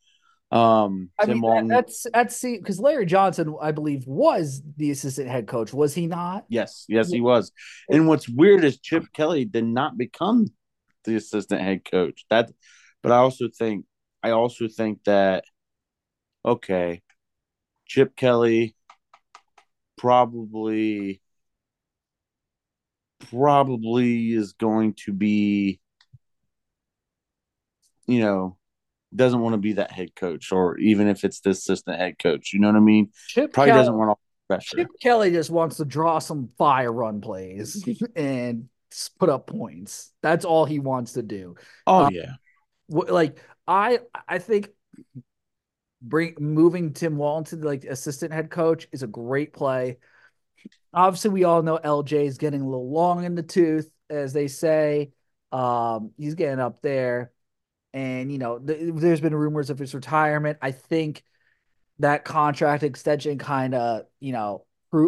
Um, 0.50 1.10
I 1.20 1.26
Tim 1.26 1.36
mean, 1.36 1.42
Walton, 1.42 1.68
that's 1.68 2.06
that's 2.14 2.36
see 2.38 2.58
because 2.58 2.80
Larry 2.80 3.06
Johnson, 3.06 3.56
I 3.62 3.72
believe, 3.72 4.08
was 4.08 4.62
the 4.78 4.92
assistant 4.92 5.28
head 5.28 5.48
coach, 5.48 5.74
was 5.74 5.94
he 5.94 6.08
not? 6.08 6.46
Yes, 6.48 6.86
yes, 6.88 7.10
he 7.10 7.20
was. 7.20 7.52
And 7.90 8.08
what's 8.08 8.30
weird 8.30 8.64
is 8.64 8.80
Chip 8.80 9.06
Kelly 9.14 9.44
did 9.44 9.66
not 9.66 9.98
become 9.98 10.48
the 11.04 11.16
assistant 11.16 11.62
head 11.62 11.84
coach. 11.90 12.26
That, 12.30 12.50
but 13.04 13.12
I 13.12 13.18
also 13.18 13.50
think, 13.50 13.86
I 14.24 14.30
also 14.32 14.70
think 14.70 15.04
that, 15.04 15.44
okay, 16.46 17.02
Chip 17.86 18.16
Kelly 18.16 18.74
probably 19.98 21.22
probably 23.32 24.32
is 24.32 24.54
going 24.54 24.94
to 24.94 25.12
be 25.12 25.80
you 28.06 28.20
know 28.20 28.58
doesn't 29.16 29.40
want 29.40 29.54
to 29.54 29.58
be 29.58 29.74
that 29.74 29.92
head 29.92 30.16
coach 30.16 30.52
or 30.52 30.78
even 30.78 31.08
if 31.08 31.24
it's 31.24 31.40
the 31.40 31.52
assistant 31.52 31.98
head 31.98 32.20
coach 32.20 32.52
you 32.54 32.60
know 32.60 32.68
what 32.68 32.76
i 32.76 32.80
mean? 32.80 33.10
Chip 33.28 33.54
probably 33.54 33.72
Kelly, 33.72 33.80
doesn't 33.82 33.98
want 33.98 34.10
all 34.10 34.20
pressure. 34.48 34.78
Chip 34.78 34.88
Kelly 35.02 35.32
just 35.32 35.50
wants 35.50 35.78
to 35.78 35.86
draw 35.86 36.20
some 36.20 36.50
fire 36.58 36.92
run 36.92 37.22
plays 37.22 37.84
and 38.16 38.70
put 39.20 39.30
up 39.30 39.48
points. 39.48 40.12
That's 40.22 40.46
all 40.46 40.66
he 40.66 40.80
wants 40.80 41.14
to 41.14 41.22
do. 41.22 41.56
Oh 41.86 42.06
um, 42.06 42.14
yeah. 42.14 42.34
like 42.90 43.42
i 43.68 44.00
i 44.28 44.40
think 44.40 44.70
bring 46.02 46.36
moving 46.40 46.94
Tim 46.94 47.18
Walton 47.18 47.62
to 47.62 47.68
like 47.68 47.84
assistant 47.86 48.34
head 48.34 48.50
coach 48.50 48.88
is 48.92 49.04
a 49.04 49.08
great 49.08 49.54
play. 49.54 49.98
Obviously, 50.94 51.32
we 51.32 51.44
all 51.44 51.62
know 51.62 51.78
LJ 51.78 52.26
is 52.26 52.38
getting 52.38 52.62
a 52.62 52.66
little 52.66 52.90
long 52.90 53.24
in 53.24 53.36
the 53.36 53.44
tooth, 53.44 53.90
as 54.10 54.34
they 54.34 54.48
say. 54.48 55.12
Um, 55.52 56.12
he's 56.18 56.36
getting 56.36 56.60
up 56.60 56.82
there, 56.82 57.32
and 57.94 58.32
you 58.32 58.38
know, 58.38 58.60
th- 58.60 58.94
there's 58.96 59.22
been 59.22 59.36
rumors 59.36 59.70
of 59.70 59.80
his 59.80 59.94
retirement. 59.94 60.58
I 60.62 60.72
think 60.72 61.24
that 62.00 62.26
contract 62.26 62.84
extension 62.84 63.38
kind 63.38 63.74
of, 63.74 64.04
you 64.20 64.32
know, 64.34 64.66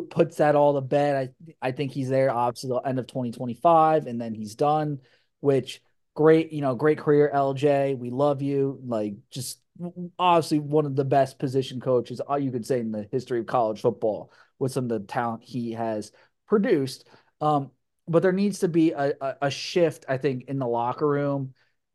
puts 0.09 0.37
that 0.37 0.55
all 0.55 0.73
to 0.75 0.81
bed. 0.81 1.33
I 1.61 1.67
I 1.69 1.71
think 1.71 1.91
he's 1.91 2.09
there 2.09 2.31
obviously 2.31 2.69
the 2.69 2.77
end 2.77 2.99
of 2.99 3.07
2025, 3.07 4.07
and 4.07 4.19
then 4.19 4.33
he's 4.33 4.55
done. 4.55 4.99
Which 5.41 5.81
great, 6.15 6.51
you 6.51 6.61
know, 6.61 6.75
great 6.75 6.97
career, 6.97 7.31
LJ. 7.33 7.97
We 7.97 8.09
love 8.09 8.41
you. 8.41 8.79
Like 8.85 9.15
just 9.31 9.61
obviously 10.17 10.59
one 10.59 10.85
of 10.85 10.95
the 10.95 11.05
best 11.05 11.39
position 11.39 11.79
coaches 11.79 12.21
uh, 12.29 12.35
you 12.35 12.51
could 12.51 12.65
say 12.65 12.79
in 12.79 12.91
the 12.91 13.07
history 13.11 13.39
of 13.39 13.45
college 13.45 13.81
football 13.81 14.31
with 14.57 14.71
some 14.71 14.85
of 14.85 14.89
the 14.89 14.99
talent 14.99 15.43
he 15.43 15.71
has 15.71 16.11
produced. 16.47 17.07
Um, 17.39 17.71
but 18.07 18.21
there 18.21 18.33
needs 18.33 18.59
to 18.59 18.67
be 18.67 18.91
a, 18.91 19.13
a, 19.21 19.35
a, 19.43 19.51
shift, 19.51 20.03
I 20.09 20.17
think, 20.17 20.45
in 20.49 20.59
the 20.59 20.67
locker 20.67 21.07
room 21.07 21.53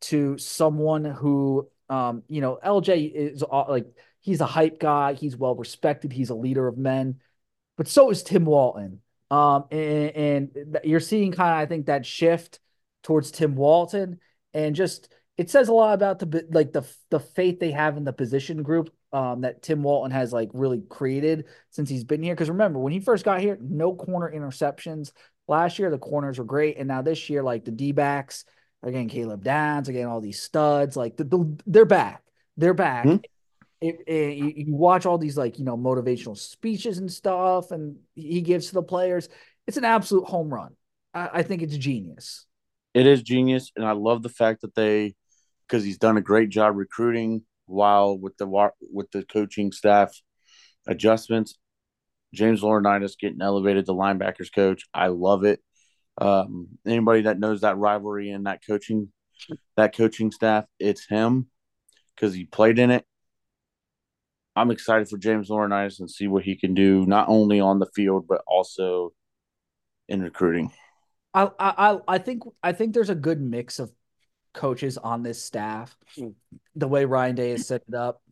to 0.09 0.39
someone 0.39 1.05
who, 1.05 1.69
um, 1.89 2.23
you 2.29 2.41
know, 2.41 2.59
LJ 2.65 3.13
is 3.15 3.43
uh, 3.43 3.65
like 3.69 3.87
he's 4.21 4.41
a 4.41 4.47
hype 4.47 4.79
guy, 4.79 5.15
he's 5.15 5.37
well 5.37 5.55
respected, 5.55 6.13
he's 6.13 6.31
a 6.31 6.35
leader 6.35 6.67
of 6.67 6.79
men, 6.79 7.21
but 7.77 7.89
so 7.89 8.11
is 8.11 8.23
Tim 8.23 8.45
Walton. 8.45 9.01
Um, 9.31 9.65
and, 9.71 10.17
and 10.17 10.79
you're 10.85 11.01
seeing 11.01 11.33
kind 11.33 11.55
of, 11.55 11.59
I 11.59 11.67
think, 11.67 11.87
that 11.87 12.07
shift 12.07 12.61
towards 13.03 13.31
Tim 13.31 13.57
Walton 13.57 14.21
and 14.55 14.75
just 14.75 15.13
it 15.37 15.51
says 15.51 15.69
a 15.69 15.73
lot 15.73 15.95
about 15.95 16.21
the 16.21 16.47
like 16.51 16.73
the 16.73 16.85
the 17.11 17.21
faith 17.21 17.59
they 17.59 17.73
have 17.73 17.97
in 17.97 18.05
the 18.05 18.13
position 18.13 18.63
group 18.63 18.95
um, 19.13 19.43
that 19.43 19.63
Tim 19.63 19.83
Walton 19.83 20.13
has 20.13 20.33
like 20.33 20.51
really 20.53 20.83
created 20.89 21.47
since 21.71 21.89
he's 21.89 22.05
been 22.05 22.23
here. 22.23 22.35
Because 22.35 22.49
remember, 22.49 22.79
when 22.79 22.93
he 22.93 23.01
first 23.01 23.25
got 23.25 23.41
here, 23.41 23.59
no 23.61 23.95
corner 23.95 24.33
interceptions. 24.33 25.13
Last 25.47 25.79
year, 25.79 25.91
the 25.91 25.99
corners 25.99 26.39
were 26.39 26.45
great, 26.45 26.79
and 26.79 26.89
now 26.89 27.03
this 27.03 27.29
year, 27.29 27.43
like 27.43 27.65
the 27.65 27.71
D 27.71 27.93
backs, 27.93 28.45
again, 28.85 29.09
Caleb 29.09 29.43
Downs, 29.43 29.89
again, 29.89 30.07
all 30.07 30.21
these 30.21 30.41
studs, 30.41 30.97
like 30.97 31.17
the, 31.17 31.25
the, 31.25 31.59
they're 31.67 31.85
back. 31.85 32.23
They're 32.57 32.75
back. 32.75 33.07
Mm-hmm. 33.07 33.25
it, 33.81 33.97
it, 34.07 34.57
you 34.57 34.75
watch 34.75 35.07
all 35.07 35.19
these 35.19 35.37
like 35.37 35.59
you 35.59 35.65
know 35.65 35.77
motivational 35.77 36.37
speeches 36.37 36.99
and 36.99 37.11
stuff, 37.11 37.71
and 37.71 37.97
he 38.15 38.41
gives 38.43 38.69
to 38.69 38.75
the 38.75 38.83
players. 38.83 39.29
It's 39.67 39.77
an 39.77 39.85
absolute 39.85 40.27
home 40.27 40.53
run. 40.53 40.77
I, 41.13 41.31
I 41.35 41.43
think 41.43 41.63
it's 41.63 41.77
genius. 41.77 42.47
It 42.93 43.07
is 43.07 43.23
genius, 43.23 43.73
and 43.75 43.85
I 43.85 43.93
love 43.93 44.23
the 44.23 44.29
fact 44.29 44.61
that 44.61 44.75
they, 44.75 45.17
because 45.67 45.83
he's 45.83 45.99
done 45.99 46.17
a 46.17 46.23
great 46.23 46.51
job 46.51 46.77
recruiting 46.77 47.43
while 47.67 48.17
with 48.17 48.37
the 48.37 48.71
with 48.93 49.11
the 49.11 49.25
coaching 49.25 49.73
staff 49.73 50.13
adjustments. 50.87 51.59
James 52.33 52.63
Laurinaitis 52.63 53.19
getting 53.19 53.41
elevated 53.41 53.87
to 53.87 53.93
linebackers 53.93 54.53
coach. 54.53 54.85
I 54.93 55.09
love 55.09 55.45
it. 55.45 55.61
Um, 56.19 56.69
anybody 56.87 57.23
that 57.23 57.39
knows 57.39 57.63
that 57.63 57.77
rivalry 57.77 58.31
and 58.31 58.47
that 58.47 58.61
coaching 58.67 59.11
that 59.77 59.97
coaching 59.97 60.31
staff, 60.31 60.65
it's 60.79 61.07
him 61.07 61.49
because 62.15 62.35
he 62.35 62.45
played 62.45 62.79
in 62.79 62.91
it. 62.91 63.05
I'm 64.57 64.71
excited 64.71 65.09
for 65.09 65.19
James 65.19 65.49
Laurinaitis 65.49 65.99
and 65.99 66.11
see 66.11 66.29
what 66.29 66.45
he 66.45 66.55
can 66.55 66.75
do, 66.75 67.05
not 67.07 67.29
only 67.29 67.61
on 67.61 67.81
the 67.81 67.91
field 67.95 68.27
but 68.29 68.43
also 68.47 69.13
in 70.09 70.23
recruiting. 70.23 70.71
I 71.33 71.51
I 71.59 71.99
I 72.07 72.19
think 72.19 72.45
I 72.63 72.73
think 72.73 72.95
there's 72.95 73.11
a 73.11 73.17
good 73.17 73.41
mix 73.41 73.79
of 73.79 73.91
coaches 74.53 74.97
on 74.97 75.23
this 75.23 75.43
staff. 75.43 75.97
The 76.77 76.89
way 76.89 77.05
Ryan 77.05 77.35
Day 77.35 77.51
has 77.51 77.67
set 77.67 77.83
it 77.89 77.95
up, 77.95 78.23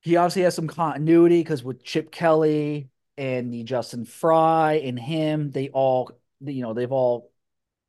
he 0.00 0.16
obviously 0.16 0.42
has 0.42 0.54
some 0.54 0.68
continuity 0.68 1.40
because 1.40 1.64
with 1.64 1.82
Chip 1.82 2.10
Kelly 2.12 2.90
and 3.16 3.52
the 3.52 3.64
Justin 3.64 4.04
Frye 4.04 4.74
and 4.84 4.98
him, 4.98 5.50
they 5.50 5.70
all 5.70 6.12
you 6.44 6.62
know 6.62 6.74
they've 6.74 6.92
all 6.92 7.30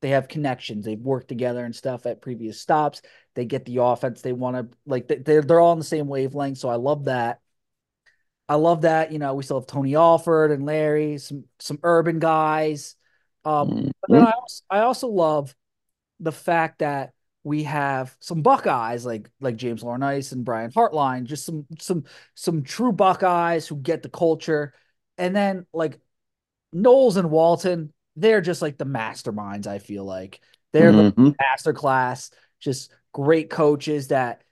they 0.02 0.10
have 0.10 0.28
connections. 0.28 0.86
They've 0.86 1.00
worked 1.00 1.28
together 1.28 1.66
and 1.66 1.76
stuff 1.76 2.06
at 2.06 2.22
previous 2.22 2.60
stops. 2.60 3.02
They 3.36 3.46
get 3.46 3.66
the 3.66 3.78
offense 3.78 4.22
they 4.22 4.34
want 4.34 4.56
to 4.56 4.78
like. 4.86 5.08
They're 5.08 5.42
they're 5.42 5.60
all 5.60 5.72
on 5.72 5.80
the 5.80 5.86
same 5.86 6.08
wavelength. 6.08 6.58
So 6.58 6.70
I 6.70 6.76
love 6.76 7.06
that. 7.06 7.40
I 8.48 8.56
love 8.56 8.82
that. 8.82 9.12
You 9.12 9.20
know, 9.20 9.36
we 9.36 9.44
still 9.44 9.60
have 9.60 9.68
Tony 9.68 9.96
Alford 9.96 10.52
and 10.52 10.66
Larry, 10.66 11.18
some 11.18 11.46
some 11.60 11.80
urban 11.84 12.20
guys. 12.20 12.96
Um, 13.46 13.70
mm-hmm. 13.70 13.88
but 14.02 14.12
then 14.12 14.28
I 14.28 14.32
also, 14.32 14.64
I 14.70 14.80
also 14.80 15.08
love 15.08 15.56
the 16.20 16.32
fact 16.32 16.80
that 16.80 17.14
we 17.44 17.64
have 17.64 18.16
some 18.20 18.42
Buckeyes 18.42 19.06
like 19.06 19.30
like 19.40 19.56
James 19.56 19.84
Laurinaitis 19.84 20.32
and 20.32 20.46
Brian 20.46 20.72
Hartline, 20.72 21.26
just 21.26 21.46
some 21.46 21.66
some 21.80 22.04
some 22.36 22.64
true 22.64 22.92
Buckeyes 22.92 23.68
who 23.68 23.76
get 23.76 24.02
the 24.02 24.10
culture, 24.10 24.74
and 25.18 25.36
then 25.36 25.66
like 25.74 26.00
Knowles 26.72 27.18
and 27.18 27.32
Walton, 27.32 27.94
they're 28.16 28.42
just 28.42 28.62
like 28.62 28.78
the 28.78 28.86
masterminds. 28.86 29.68
I 29.68 29.80
feel 29.80 30.06
like 30.06 30.42
they're 30.74 30.92
mm-hmm. 30.92 31.24
the 31.24 31.36
master 31.40 31.74
class, 31.74 32.32
just 32.60 32.92
great 33.14 33.50
coaches 33.50 34.10
that 34.10 34.44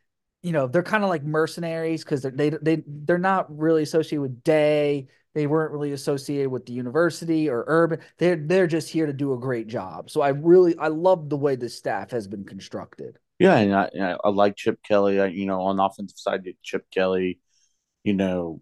you 0.42 0.52
know 0.52 0.68
they're 0.68 0.84
kind 0.84 1.04
of 1.04 1.10
like 1.10 1.24
mercenaries 1.24 2.04
because 2.04 2.22
they're 2.22 2.32
they, 2.32 2.50
they 2.50 2.84
they're 2.88 3.18
not 3.18 3.56
really 3.56 3.84
associated 3.84 4.22
with 4.22 4.44
Day. 4.44 5.08
They 5.34 5.46
weren't 5.46 5.72
really 5.72 5.92
associated 5.92 6.50
with 6.50 6.66
the 6.66 6.74
university 6.74 7.50
or 7.50 7.64
urban. 7.68 8.00
They're 8.18 8.36
they're 8.36 8.68
just 8.68 8.90
here 8.90 9.06
to 9.06 9.14
do 9.14 9.34
a 9.34 9.40
great 9.40 9.68
job. 9.68 10.10
So 10.10 10.22
I 10.22 10.30
really 10.30 10.78
I 10.78 10.88
love 10.88 11.30
the 11.30 11.38
way 11.38 11.56
the 11.56 11.70
staff 11.70 12.12
has 12.12 12.28
been 12.28 12.44
constructed. 12.44 13.20
Yeah, 13.40 13.58
and 13.58 13.76
I, 13.76 14.18
I 14.24 14.30
like 14.30 14.56
Chip 14.56 14.80
Kelly. 14.82 15.20
I, 15.22 15.28
you 15.28 15.46
know, 15.46 15.62
on 15.62 15.78
the 15.78 15.84
offensive 15.84 16.18
side, 16.18 16.48
Chip 16.64 16.86
Kelly. 16.92 17.40
You 18.04 18.14
know, 18.14 18.62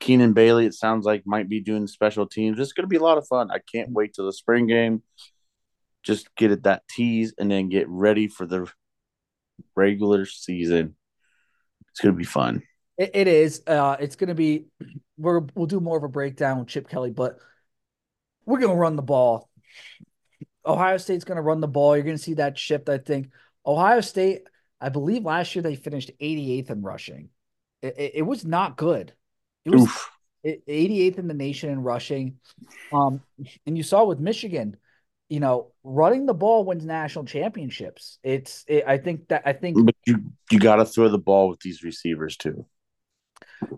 Keenan 0.00 0.32
Bailey, 0.32 0.66
it 0.66 0.74
sounds 0.74 1.04
like 1.04 1.26
might 1.26 1.48
be 1.48 1.60
doing 1.60 1.86
special 1.86 2.26
teams. 2.26 2.58
It's 2.58 2.72
going 2.72 2.84
to 2.84 2.88
be 2.88 2.96
a 2.96 3.02
lot 3.02 3.18
of 3.18 3.26
fun. 3.28 3.50
I 3.50 3.58
can't 3.72 3.92
wait 3.92 4.14
till 4.14 4.26
the 4.26 4.32
spring 4.32 4.66
game. 4.66 5.02
Just 6.02 6.34
get 6.34 6.50
it 6.50 6.64
that 6.64 6.82
tease 6.88 7.34
and 7.38 7.50
then 7.50 7.68
get 7.68 7.86
ready 7.88 8.26
for 8.26 8.46
the 8.46 8.66
regular 9.76 10.24
season. 10.24 10.96
It's 11.90 12.00
going 12.00 12.14
to 12.14 12.18
be 12.18 12.24
fun. 12.24 12.62
it, 12.96 13.10
it 13.14 13.28
is. 13.28 13.62
Uh, 13.66 13.96
it's 14.00 14.16
going 14.16 14.28
to 14.28 14.34
be. 14.34 14.66
We're 15.18 15.40
we'll 15.54 15.66
do 15.66 15.80
more 15.80 15.98
of 15.98 16.02
a 16.02 16.08
breakdown 16.08 16.58
with 16.58 16.68
Chip 16.68 16.88
Kelly, 16.88 17.10
but 17.10 17.38
we're 18.46 18.60
going 18.60 18.74
to 18.74 18.80
run 18.80 18.96
the 18.96 19.02
ball. 19.02 19.50
Ohio 20.64 20.96
State's 20.96 21.24
going 21.24 21.36
to 21.36 21.42
run 21.42 21.60
the 21.60 21.68
ball. 21.68 21.94
You're 21.94 22.04
going 22.04 22.16
to 22.16 22.22
see 22.22 22.34
that 22.34 22.58
shift. 22.58 22.88
I 22.88 22.98
think 22.98 23.28
Ohio 23.66 24.00
State. 24.00 24.42
I 24.80 24.88
believe 24.88 25.24
last 25.24 25.54
year 25.54 25.62
they 25.62 25.74
finished 25.76 26.10
88th 26.22 26.70
in 26.70 26.80
rushing. 26.80 27.28
It, 27.82 27.96
it, 27.98 28.12
it 28.14 28.22
was 28.22 28.46
not 28.46 28.78
good. 28.78 29.12
It 29.64 29.70
was 29.70 29.82
Oof. 29.82 30.10
88th 30.44 31.18
in 31.18 31.28
the 31.28 31.34
nation 31.34 31.70
in 31.70 31.82
rushing. 31.82 32.38
Um, 32.92 33.20
and 33.66 33.76
you 33.76 33.82
saw 33.82 34.04
with 34.04 34.18
Michigan, 34.18 34.76
you 35.28 35.40
know, 35.40 35.72
running 35.84 36.26
the 36.26 36.34
ball 36.34 36.64
wins 36.64 36.84
national 36.84 37.24
championships. 37.24 38.18
It's, 38.22 38.64
it, 38.66 38.84
I 38.86 38.98
think 38.98 39.28
that, 39.28 39.42
I 39.44 39.52
think, 39.52 39.84
but 39.84 39.94
you, 40.06 40.32
you 40.50 40.58
got 40.58 40.76
to 40.76 40.84
throw 40.84 41.08
the 41.08 41.18
ball 41.18 41.48
with 41.48 41.60
these 41.60 41.82
receivers 41.82 42.36
too. 42.36 42.66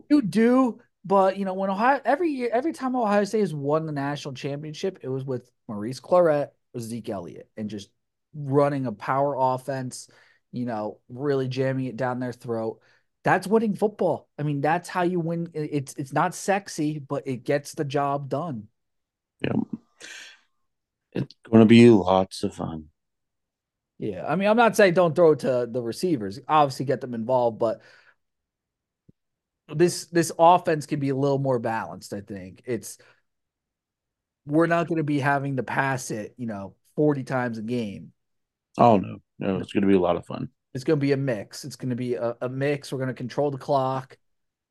You 0.09 0.23
do, 0.23 0.81
but 1.05 1.37
you 1.37 1.45
know, 1.45 1.55
when 1.55 1.71
Ohio, 1.71 2.01
every 2.05 2.31
year, 2.31 2.49
every 2.53 2.73
time 2.73 2.95
Ohio 2.95 3.25
State 3.25 3.41
has 3.41 3.55
won 3.55 3.87
the 3.87 3.93
national 3.93 4.35
championship, 4.35 5.01
it 5.03 5.09
was 5.09 5.25
with 5.25 5.51
Maurice 5.69 6.01
Clarett 6.01 6.51
or 6.75 6.81
Zeke 6.81 7.11
Elliott 7.11 7.49
and 7.57 7.69
just 7.69 7.91
running 8.35 8.87
a 8.87 8.93
power 8.93 9.37
offense, 9.37 10.09
you 10.53 10.65
know, 10.65 10.99
really 11.09 11.49
jamming 11.49 11.87
it 11.87 11.97
down 11.97 12.21
their 12.21 12.33
throat 12.33 12.81
that's 13.25 13.47
winning 13.47 13.77
football. 13.77 14.29
I 14.39 14.43
mean, 14.43 14.61
that's 14.61 14.89
how 14.89 15.03
you 15.03 15.21
win. 15.21 15.49
It's 15.55 15.95
it's 15.95 16.13
not 16.13 16.35
sexy, 16.35 16.99
but 16.99 17.27
it 17.27 17.45
gets 17.45 17.75
the 17.75 17.85
job 17.85 18.29
done. 18.29 18.69
Yeah. 19.41 19.53
It's 21.13 21.35
going 21.49 21.61
to 21.61 21.67
be 21.67 21.89
lots 21.91 22.43
of 22.43 22.55
fun. 22.55 22.87
Yeah. 23.99 24.25
I 24.27 24.35
mean, 24.37 24.49
I'm 24.49 24.57
not 24.57 24.77
saying 24.77 24.95
don't 24.95 25.15
throw 25.15 25.35
to 25.35 25.69
the 25.71 25.83
receivers. 25.83 26.41
Obviously 26.49 26.87
get 26.87 27.01
them 27.01 27.15
involved, 27.15 27.59
but 27.59 27.81
this 29.69 30.07
this 30.07 30.33
offense 30.39 30.87
can 30.87 31.01
be 31.01 31.11
a 31.11 31.17
little 31.17 31.39
more 31.39 31.59
balanced, 31.59 32.13
I 32.13 32.21
think. 32.21 32.63
It's 32.65 32.99
we're 34.47 34.67
not 34.67 34.89
going 34.89 34.99
to 34.99 35.05
be 35.05 35.21
having 35.21 35.57
to 35.57 35.63
pass 35.63 36.11
it, 36.11 36.35
you 36.37 36.47
know, 36.47 36.75
40 36.97 37.23
times 37.23 37.59
a 37.59 37.63
game. 37.63 38.13
Oh 38.79 38.97
no. 38.97 39.19
No, 39.39 39.59
it's 39.59 39.73
going 39.73 39.83
to 39.83 39.89
be 39.89 39.95
a 39.95 40.01
lot 40.01 40.17
of 40.17 40.27
fun. 40.27 40.49
It's 40.75 40.85
going 40.85 40.99
to 40.99 41.05
be 41.05 41.13
a 41.13 41.17
mix. 41.17 41.65
It's 41.65 41.77
going 41.77 41.91
to 41.91 41.97
be 41.97 42.15
a, 42.15 42.37
a 42.41 42.49
mix. 42.49 42.93
We're 42.93 42.99
going 42.99 43.09
to 43.09 43.15
control 43.15 43.51
the 43.51 43.59
clock, 43.59 44.17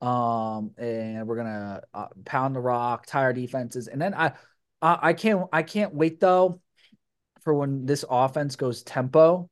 um, 0.01 0.71
and 0.77 1.27
we're 1.27 1.35
going 1.35 1.47
to 1.47 1.81
uh, 1.93 2.07
pound 2.25 2.55
the 2.55 2.59
rock, 2.59 3.05
tire 3.05 3.33
defenses, 3.33 3.87
and 3.87 4.01
then 4.01 4.13
I, 4.13 4.33
I, 4.81 4.99
I 5.01 5.13
can't, 5.13 5.47
I 5.53 5.63
can't 5.63 5.93
wait 5.93 6.19
though, 6.19 6.59
for 7.43 7.53
when 7.53 7.85
this 7.85 8.03
offense 8.09 8.55
goes 8.55 8.83
tempo, 8.83 9.49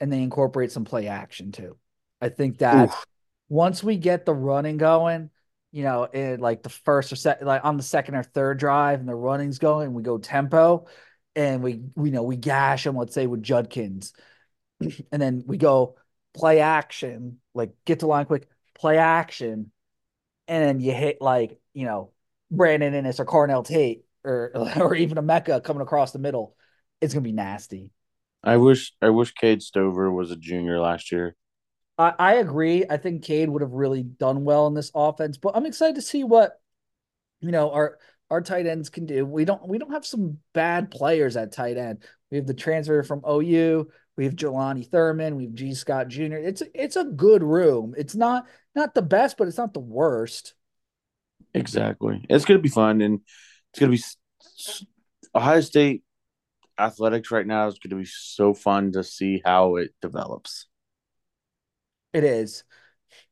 and 0.00 0.12
they 0.12 0.22
incorporate 0.22 0.72
some 0.72 0.84
play 0.84 1.06
action 1.06 1.52
too. 1.52 1.76
I 2.20 2.30
think 2.30 2.58
that 2.58 2.88
Oof. 2.88 3.06
once 3.48 3.82
we 3.82 3.96
get 3.96 4.26
the 4.26 4.34
running 4.34 4.76
going, 4.76 5.30
you 5.70 5.84
know, 5.84 6.04
in 6.04 6.40
like 6.40 6.62
the 6.62 6.68
first 6.68 7.12
or 7.12 7.16
second, 7.16 7.46
like 7.46 7.64
on 7.64 7.76
the 7.76 7.82
second 7.82 8.16
or 8.16 8.22
third 8.22 8.58
drive, 8.58 9.00
and 9.00 9.08
the 9.08 9.14
running's 9.14 9.58
going, 9.58 9.92
we 9.94 10.02
go 10.02 10.18
tempo, 10.18 10.86
and 11.36 11.62
we, 11.62 11.82
we 11.94 12.10
know 12.10 12.22
we 12.22 12.36
gash 12.36 12.84
them. 12.84 12.96
Let's 12.96 13.14
say 13.14 13.26
with 13.26 13.42
Judkins 13.42 14.12
and 15.12 15.20
then 15.22 15.44
we 15.46 15.56
go 15.56 15.96
play 16.34 16.60
action, 16.60 17.38
like 17.54 17.72
get 17.84 18.00
to 18.00 18.06
line 18.06 18.26
quick, 18.26 18.48
play 18.74 18.98
action, 18.98 19.70
and 20.48 20.62
then 20.62 20.80
you 20.80 20.92
hit 20.92 21.18
like 21.20 21.58
you 21.72 21.86
know 21.86 22.10
Brandon 22.50 22.92
Inniss 22.92 23.20
or 23.20 23.24
Carnell 23.24 23.64
Tate 23.64 24.04
or 24.24 24.52
or 24.76 24.94
even 24.94 25.18
Emeka 25.18 25.62
coming 25.62 25.82
across 25.82 26.12
the 26.12 26.18
middle. 26.18 26.56
It's 27.00 27.14
gonna 27.14 27.22
be 27.22 27.32
nasty. 27.32 27.90
I 28.42 28.58
wish 28.58 28.92
I 29.00 29.10
wish 29.10 29.32
Cade 29.32 29.62
Stover 29.62 30.10
was 30.12 30.30
a 30.30 30.36
junior 30.36 30.78
last 30.80 31.12
year. 31.12 31.34
I, 31.96 32.12
I 32.18 32.34
agree. 32.34 32.84
I 32.88 32.96
think 32.96 33.24
Cade 33.24 33.48
would 33.48 33.62
have 33.62 33.72
really 33.72 34.02
done 34.02 34.44
well 34.44 34.66
in 34.66 34.74
this 34.74 34.90
offense, 34.94 35.38
but 35.38 35.56
I'm 35.56 35.66
excited 35.66 35.96
to 35.96 36.02
see 36.02 36.24
what 36.24 36.60
you 37.40 37.50
know 37.50 37.70
our 37.70 37.98
our 38.30 38.40
tight 38.40 38.66
ends 38.66 38.90
can 38.90 39.06
do. 39.06 39.24
We 39.24 39.44
don't 39.44 39.66
we 39.66 39.78
don't 39.78 39.92
have 39.92 40.06
some 40.06 40.38
bad 40.52 40.90
players 40.90 41.36
at 41.36 41.52
tight 41.52 41.76
end. 41.76 42.04
We 42.30 42.36
have 42.36 42.46
the 42.46 42.54
transfer 42.54 43.02
from 43.02 43.22
OU. 43.28 43.88
We 44.16 44.24
have 44.24 44.36
Jelani 44.36 44.88
Thurman. 44.88 45.36
We 45.36 45.44
have 45.44 45.54
Gee 45.54 45.74
Scott 45.74 46.08
Jr. 46.08 46.36
It's 46.36 46.62
it's 46.74 46.96
a 46.96 47.04
good 47.04 47.42
room. 47.42 47.94
It's 47.96 48.14
not 48.14 48.46
not 48.74 48.94
the 48.94 49.02
best, 49.02 49.36
but 49.36 49.48
it's 49.48 49.58
not 49.58 49.74
the 49.74 49.80
worst. 49.80 50.54
Exactly. 51.52 52.24
It's 52.28 52.44
gonna 52.44 52.60
be 52.60 52.68
fun, 52.68 53.00
and 53.00 53.20
it's 53.70 53.80
gonna 53.80 53.92
be 53.92 54.02
Ohio 55.34 55.60
State 55.60 56.04
athletics 56.78 57.30
right 57.30 57.46
now 57.46 57.68
is 57.68 57.78
gonna 57.78 58.00
be 58.00 58.08
so 58.08 58.54
fun 58.54 58.92
to 58.92 59.02
see 59.02 59.42
how 59.44 59.76
it 59.76 59.94
develops. 60.00 60.66
It 62.12 62.24
is. 62.24 62.64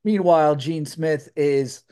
Meanwhile, 0.05 0.57
Gene 0.57 0.87
Smith 0.87 1.29
is. 1.37 1.85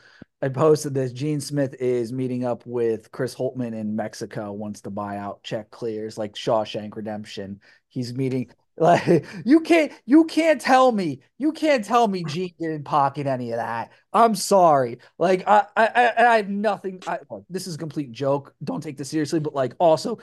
I 0.43 0.49
posted 0.49 0.95
this. 0.95 1.13
Gene 1.13 1.41
Smith 1.41 1.75
is 1.81 2.15
meeting 2.15 2.47
up 2.47 2.65
with 2.65 3.13
Chris 3.13 3.35
Holtmann 3.35 3.75
in 3.75 3.95
Mexico 3.95 4.53
once 4.53 4.81
the 4.81 4.91
buyout 4.91 5.43
check 5.43 5.71
clears, 5.71 6.17
like 6.17 6.33
Shawshank 6.33 6.97
Redemption. 6.97 7.61
He's 7.89 8.15
meeting 8.15 8.51
like 8.81 9.27
you 9.45 9.61
can't 9.61 9.93
you 10.07 10.25
can't 10.25 10.61
tell 10.61 10.91
me 10.91 11.21
you 11.39 11.53
can't 11.53 11.85
tell 11.85 12.09
me 12.09 12.25
Gene 12.25 12.55
didn't 12.59 12.85
pocket 12.85 13.27
any 13.27 13.53
of 13.53 13.59
that. 13.59 13.93
I'm 14.13 14.35
sorry. 14.35 14.99
Like 15.19 15.47
I 15.47 15.67
I 15.77 16.13
I 16.19 16.37
have 16.39 16.49
nothing. 16.49 17.03
I, 17.07 17.19
this 17.49 17.67
is 17.67 17.77
a 17.77 17.79
complete 17.79 18.11
joke. 18.13 18.55
Don't 18.65 18.83
take 18.83 18.97
this 18.97 19.11
seriously. 19.11 19.41
But 19.41 19.55
like 19.55 19.75
also, 19.79 20.19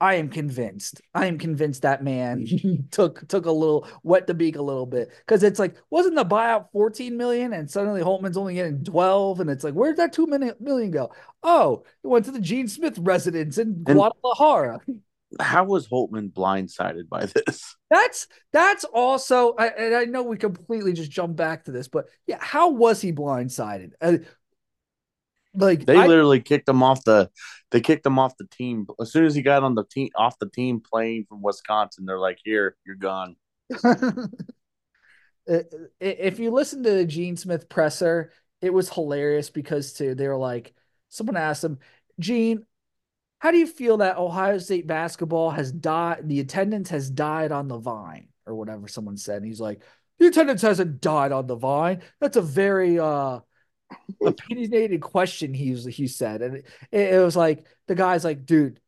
I 0.00 0.14
am 0.16 0.28
convinced. 0.28 1.00
I 1.14 1.26
am 1.26 1.38
convinced 1.38 1.82
that 1.82 2.04
man 2.04 2.46
took 2.90 3.26
took 3.28 3.46
a 3.46 3.50
little 3.52 3.88
wet 4.02 4.26
the 4.26 4.34
beak 4.34 4.56
a 4.56 4.62
little 4.62 4.86
bit 4.86 5.10
because 5.26 5.42
it's 5.42 5.58
like 5.58 5.76
wasn't 5.90 6.16
the 6.16 6.24
buyout 6.24 6.70
14 6.72 7.16
million 7.16 7.52
and 7.54 7.70
suddenly 7.70 8.02
Holtmann's 8.02 8.36
only 8.36 8.54
getting 8.54 8.84
12 8.84 9.40
and 9.40 9.50
it's 9.50 9.64
like 9.64 9.74
where 9.74 9.90
did 9.90 9.96
that 9.98 10.12
two 10.12 10.26
million, 10.26 10.54
million 10.60 10.90
go? 10.90 11.12
Oh, 11.42 11.84
it 12.04 12.08
went 12.08 12.26
to 12.26 12.30
the 12.30 12.40
Gene 12.40 12.68
Smith 12.68 12.98
residence 12.98 13.58
in 13.58 13.84
And- 13.86 13.96
Guadalajara. 13.96 14.80
How 15.40 15.64
was 15.64 15.88
Holtmann 15.88 16.32
blindsided 16.32 17.08
by 17.08 17.26
this? 17.26 17.76
That's 17.90 18.26
that's 18.52 18.84
also 18.84 19.54
I, 19.58 19.68
and 19.68 19.94
I 19.94 20.04
know 20.04 20.22
we 20.24 20.36
completely 20.36 20.92
just 20.92 21.10
jump 21.10 21.36
back 21.36 21.64
to 21.64 21.72
this, 21.72 21.88
but 21.88 22.06
yeah, 22.26 22.38
how 22.40 22.70
was 22.70 23.00
he 23.00 23.12
blindsided? 23.12 23.92
Uh, 24.00 24.18
like 25.54 25.86
They 25.86 25.96
I- 25.96 26.06
literally 26.06 26.40
kicked 26.40 26.68
him 26.68 26.82
off 26.82 27.04
the. 27.04 27.30
They 27.70 27.80
kicked 27.80 28.04
him 28.06 28.18
off 28.18 28.36
the 28.36 28.46
team 28.46 28.86
as 29.00 29.12
soon 29.12 29.24
as 29.24 29.34
he 29.34 29.42
got 29.42 29.62
on 29.62 29.74
the 29.74 29.84
team 29.84 30.08
off 30.16 30.38
the 30.38 30.48
team 30.48 30.80
playing 30.80 31.26
from 31.28 31.42
Wisconsin. 31.42 32.06
They're 32.06 32.18
like, 32.18 32.38
"Here, 32.44 32.76
you're 32.84 32.96
gone." 32.96 33.36
If 36.00 36.38
you 36.40 36.50
listen 36.50 36.82
to 36.82 36.90
the 36.90 37.04
Gene 37.04 37.36
Smith 37.36 37.68
presser, 37.68 38.32
it 38.60 38.72
was 38.72 38.90
hilarious 38.90 39.48
because 39.50 39.92
too 39.92 40.14
they 40.14 40.26
were 40.26 40.36
like, 40.36 40.74
someone 41.08 41.36
asked 41.36 41.62
him, 41.62 41.78
Gene, 42.18 42.66
how 43.38 43.50
do 43.50 43.58
you 43.58 43.66
feel 43.66 43.98
that 43.98 44.16
Ohio 44.16 44.58
State 44.58 44.86
basketball 44.86 45.50
has 45.50 45.70
died? 45.70 46.28
The 46.28 46.40
attendance 46.40 46.90
has 46.90 47.10
died 47.10 47.52
on 47.52 47.68
the 47.68 47.78
vine, 47.78 48.28
or 48.46 48.54
whatever 48.54 48.88
someone 48.88 49.16
said. 49.16 49.38
And 49.38 49.46
he's 49.46 49.60
like, 49.60 49.82
the 50.18 50.28
attendance 50.28 50.62
hasn't 50.62 51.00
died 51.00 51.32
on 51.32 51.46
the 51.46 51.56
vine. 51.56 52.02
That's 52.20 52.36
a 52.36 52.42
very 52.42 52.98
uh 52.98 53.40
opinionated 54.24 55.00
question. 55.00 55.54
He's 55.54 55.84
he 55.84 56.08
said, 56.08 56.42
and 56.42 56.56
it, 56.56 56.66
it 56.92 57.22
was 57.22 57.36
like 57.36 57.66
the 57.86 57.94
guy's 57.94 58.24
like, 58.24 58.46
dude, 58.46 58.80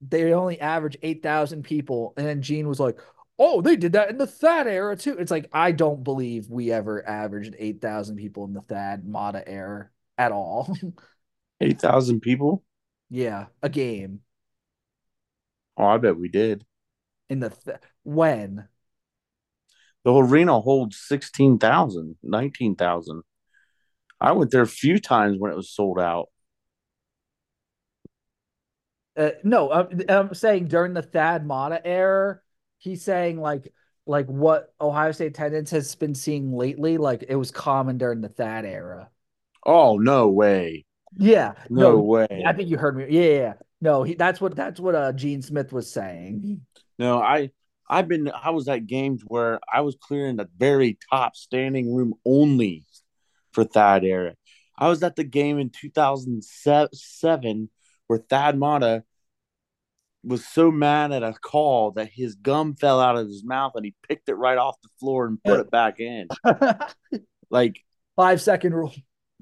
they 0.00 0.32
only 0.32 0.60
average 0.60 0.96
eight 1.02 1.22
thousand 1.22 1.64
people, 1.64 2.14
and 2.16 2.26
then 2.26 2.42
Gene 2.42 2.68
was 2.68 2.80
like, 2.80 2.98
oh, 3.38 3.60
they 3.62 3.76
did 3.76 3.92
that 3.92 4.10
in 4.10 4.18
the 4.18 4.26
Thad 4.26 4.68
era 4.68 4.96
too. 4.96 5.16
It's 5.18 5.30
like 5.30 5.48
I 5.52 5.72
don't 5.72 6.04
believe 6.04 6.48
we 6.48 6.70
ever 6.70 7.06
averaged 7.06 7.56
eight 7.58 7.80
thousand 7.80 8.16
people 8.16 8.44
in 8.44 8.52
the 8.52 8.62
Thad 8.62 9.04
Matta 9.04 9.46
era 9.46 9.90
at 10.16 10.30
all. 10.30 10.74
Eight 11.62 11.78
thousand 11.78 12.20
people. 12.20 12.64
Yeah, 13.10 13.48
a 13.62 13.68
game 13.68 14.22
Oh, 15.76 15.84
I 15.86 15.98
bet 15.98 16.16
we 16.16 16.28
did. 16.28 16.64
in 17.28 17.40
the 17.40 17.50
th- 17.50 17.78
when 18.02 18.68
The 20.04 20.12
arena 20.14 20.60
holds 20.60 20.98
16,000, 20.98 22.16
19,000. 22.22 23.22
I 24.20 24.32
went 24.32 24.50
there 24.52 24.62
a 24.62 24.66
few 24.68 24.98
times 25.00 25.38
when 25.38 25.52
it 25.52 25.56
was 25.56 25.70
sold 25.74 25.98
out. 26.00 26.30
uh, 29.16 29.30
no, 29.44 29.70
I'm, 29.72 30.00
I'm 30.08 30.34
saying 30.34 30.68
during 30.68 30.94
the 30.94 31.02
Thad 31.02 31.46
Matta 31.46 31.84
era, 31.86 32.40
he's 32.78 33.02
saying 33.02 33.40
like 33.40 33.72
like 34.06 34.26
what 34.26 34.72
Ohio 34.80 35.12
State 35.12 35.28
attendance 35.28 35.70
has 35.70 35.94
been 35.94 36.14
seeing 36.14 36.52
lately. 36.52 36.98
Like 36.98 37.24
it 37.28 37.36
was 37.36 37.50
common 37.50 37.98
during 37.98 38.20
the 38.20 38.28
Thad 38.28 38.64
era. 38.64 39.10
Oh, 39.64 39.96
no 39.96 40.28
way. 40.28 40.84
Yeah, 41.16 41.54
No, 41.68 41.92
no, 41.92 42.00
way. 42.00 42.44
I 42.46 42.52
think 42.52 42.68
you 42.68 42.78
heard 42.78 42.96
me. 42.96 43.06
Yeah, 43.08 43.22
yeah, 43.22 43.38
yeah. 43.38 43.52
No, 43.80 44.02
he, 44.02 44.14
that's 44.14 44.40
what 44.40 44.54
that's 44.54 44.78
what 44.78 44.94
uh 44.94 45.12
Gene 45.12 45.42
Smith 45.42 45.72
was 45.72 45.90
saying. 45.90 46.60
No, 46.98 47.20
I 47.20 47.50
I've 47.88 48.08
been 48.08 48.30
I 48.30 48.50
was 48.50 48.68
at 48.68 48.86
games 48.86 49.22
where 49.26 49.58
I 49.72 49.80
was 49.80 49.96
clearing 50.00 50.36
the 50.36 50.48
very 50.56 50.98
top 51.10 51.34
standing 51.34 51.92
room 51.92 52.14
only 52.24 52.84
for 53.52 53.64
Thad 53.64 54.04
era. 54.04 54.34
I 54.78 54.88
was 54.88 55.02
at 55.02 55.16
the 55.16 55.24
game 55.24 55.58
in 55.58 55.70
2007 55.70 57.70
where 58.06 58.18
Thad 58.18 58.58
Matta 58.58 59.04
was 60.22 60.46
so 60.46 60.70
mad 60.70 61.12
at 61.12 61.22
a 61.22 61.32
call 61.32 61.92
that 61.92 62.10
his 62.12 62.34
gum 62.34 62.76
fell 62.76 63.00
out 63.00 63.16
of 63.16 63.26
his 63.26 63.44
mouth 63.44 63.72
and 63.74 63.84
he 63.84 63.94
picked 64.08 64.28
it 64.28 64.34
right 64.34 64.58
off 64.58 64.80
the 64.82 64.88
floor 64.98 65.26
and 65.26 65.42
put 65.42 65.60
it 65.60 65.70
back 65.70 66.00
in. 66.00 66.28
Like 67.52 67.80
Five 68.14 68.40
second 68.40 68.74
rule. 68.74 68.94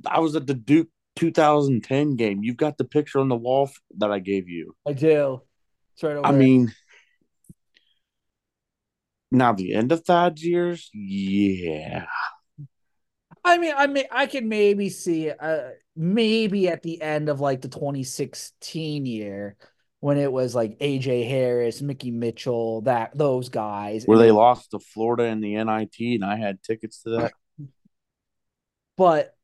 I 0.07 0.21
was 0.21 0.35
at 0.35 0.47
the 0.47 0.55
Duke 0.55 0.89
2010 1.19 2.17
game. 2.17 2.43
You've 2.43 2.57
got 2.57 2.79
the 2.79 2.85
picture 2.85 3.19
on 3.19 3.29
the 3.29 3.37
wall 3.37 3.71
that 3.99 4.11
I 4.13 4.21
gave 4.21 4.49
you. 4.49 4.75
I 4.87 4.93
do. 4.93 5.43
It's 5.95 6.03
right 6.03 6.17
over 6.17 6.27
I 6.27 6.33
mean, 6.33 6.73
now 9.31 9.53
the 9.53 9.75
end 9.75 9.91
of 9.91 10.05
Thad's 10.05 10.45
years, 10.45 10.91
yeah. 10.95 12.07
I 13.45 13.59
mean, 13.59 13.75
I 13.77 13.87
mean, 13.87 14.05
I 14.11 14.27
can 14.27 14.49
maybe 14.49 14.89
see, 14.91 15.31
uh, 15.31 15.71
maybe 15.97 16.69
at 16.69 16.83
the 16.83 17.03
end 17.03 17.29
of 17.29 17.41
like 17.41 17.63
the 17.63 17.69
2016 17.69 19.07
year 19.07 19.57
when 20.01 20.19
it 20.19 20.31
was 20.31 20.55
like 20.55 20.79
AJ 20.79 21.29
Harris, 21.29 21.83
Mickey 21.83 22.11
Mitchell, 22.11 22.83
that 22.83 23.17
those 23.17 23.49
guys. 23.49 24.05
Where 24.05 24.19
they 24.19 24.31
lost 24.31 24.71
to 24.71 24.79
Florida 24.79 25.25
in 25.25 25.41
the 25.41 25.57
NIT, 25.57 25.99
and 25.99 26.25
I 26.25 26.37
had 26.37 26.63
tickets 26.63 27.03
to 27.03 27.11
that. 27.11 27.33
but 28.97 29.35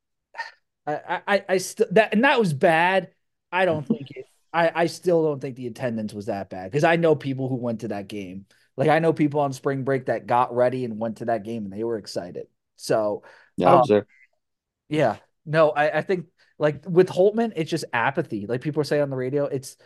I, 0.86 1.22
I, 1.26 1.44
I 1.50 1.58
still 1.58 1.86
that 1.92 2.12
and 2.12 2.24
that 2.24 2.38
was 2.38 2.52
bad. 2.52 3.12
I 3.50 3.64
don't 3.64 3.86
think 3.88 4.08
it. 4.14 4.26
I, 4.52 4.70
I 4.82 4.86
still 4.86 5.24
don't 5.24 5.40
think 5.40 5.56
the 5.56 5.66
attendance 5.66 6.12
was 6.14 6.26
that 6.26 6.50
bad 6.50 6.70
because 6.70 6.84
I 6.84 6.96
know 6.96 7.16
people 7.16 7.48
who 7.48 7.56
went 7.56 7.80
to 7.80 7.88
that 7.88 8.08
game. 8.08 8.46
Like 8.76 8.88
I 8.88 8.98
know 8.98 9.12
people 9.12 9.40
on 9.40 9.52
spring 9.52 9.84
break 9.84 10.06
that 10.06 10.26
got 10.26 10.54
ready 10.54 10.84
and 10.84 10.98
went 10.98 11.18
to 11.18 11.26
that 11.26 11.44
game 11.44 11.64
and 11.64 11.72
they 11.72 11.84
were 11.84 11.98
excited. 11.98 12.46
So 12.76 13.22
Yeah, 13.56 13.72
I 13.72 13.74
was 13.74 13.88
there. 13.88 14.06
Yeah. 14.88 15.16
No, 15.46 15.70
I, 15.70 15.98
I 15.98 16.02
think 16.02 16.26
like 16.58 16.84
with 16.86 17.08
Holtmann, 17.08 17.52
it's 17.56 17.70
just 17.70 17.84
apathy. 17.92 18.46
Like 18.46 18.60
people 18.62 18.84
say 18.84 19.00
on 19.00 19.10
the 19.10 19.16
radio, 19.16 19.44
it's 19.46 19.76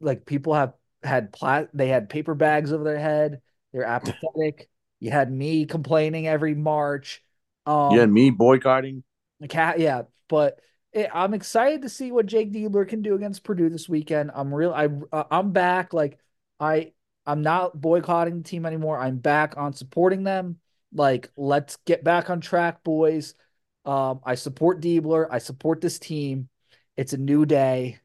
like 0.00 0.26
people 0.26 0.54
have 0.54 0.74
had 1.02 1.32
plat 1.32 1.68
they 1.74 1.88
had 1.88 2.08
paper 2.08 2.34
bags 2.34 2.72
over 2.72 2.84
their 2.84 2.98
head. 2.98 3.40
They're 3.72 3.84
apathetic. 3.84 4.68
You 5.00 5.10
had 5.10 5.30
me 5.30 5.66
complaining 5.66 6.26
every 6.26 6.54
March. 6.54 7.22
Um 7.66 7.94
You 7.94 8.00
had 8.00 8.10
me 8.10 8.30
boycotting. 8.30 9.04
the 9.40 9.48
cat, 9.48 9.78
yeah, 9.78 10.02
but 10.34 10.58
it, 10.92 11.08
I'm 11.14 11.32
excited 11.32 11.82
to 11.82 11.88
see 11.88 12.10
what 12.10 12.26
Jake 12.26 12.52
Diebler 12.52 12.88
can 12.88 13.02
do 13.02 13.14
against 13.14 13.44
Purdue 13.44 13.68
this 13.68 13.88
weekend. 13.88 14.32
I'm 14.34 14.52
real. 14.52 14.74
I 14.74 14.88
uh, 15.12 15.22
I'm 15.30 15.52
back. 15.52 15.94
Like 15.94 16.18
I 16.58 16.90
I'm 17.24 17.42
not 17.42 17.80
boycotting 17.80 18.38
the 18.38 18.42
team 18.42 18.66
anymore. 18.66 18.98
I'm 18.98 19.18
back 19.18 19.56
on 19.56 19.74
supporting 19.74 20.24
them. 20.24 20.58
Like 20.92 21.30
let's 21.36 21.76
get 21.86 22.02
back 22.02 22.30
on 22.30 22.40
track, 22.40 22.82
boys. 22.82 23.36
Um, 23.84 24.22
I 24.24 24.34
support 24.34 24.80
Diebler. 24.80 25.28
I 25.30 25.38
support 25.38 25.80
this 25.80 26.00
team. 26.00 26.48
It's 26.96 27.12
a 27.12 27.16
new 27.18 27.46
day. 27.46 28.00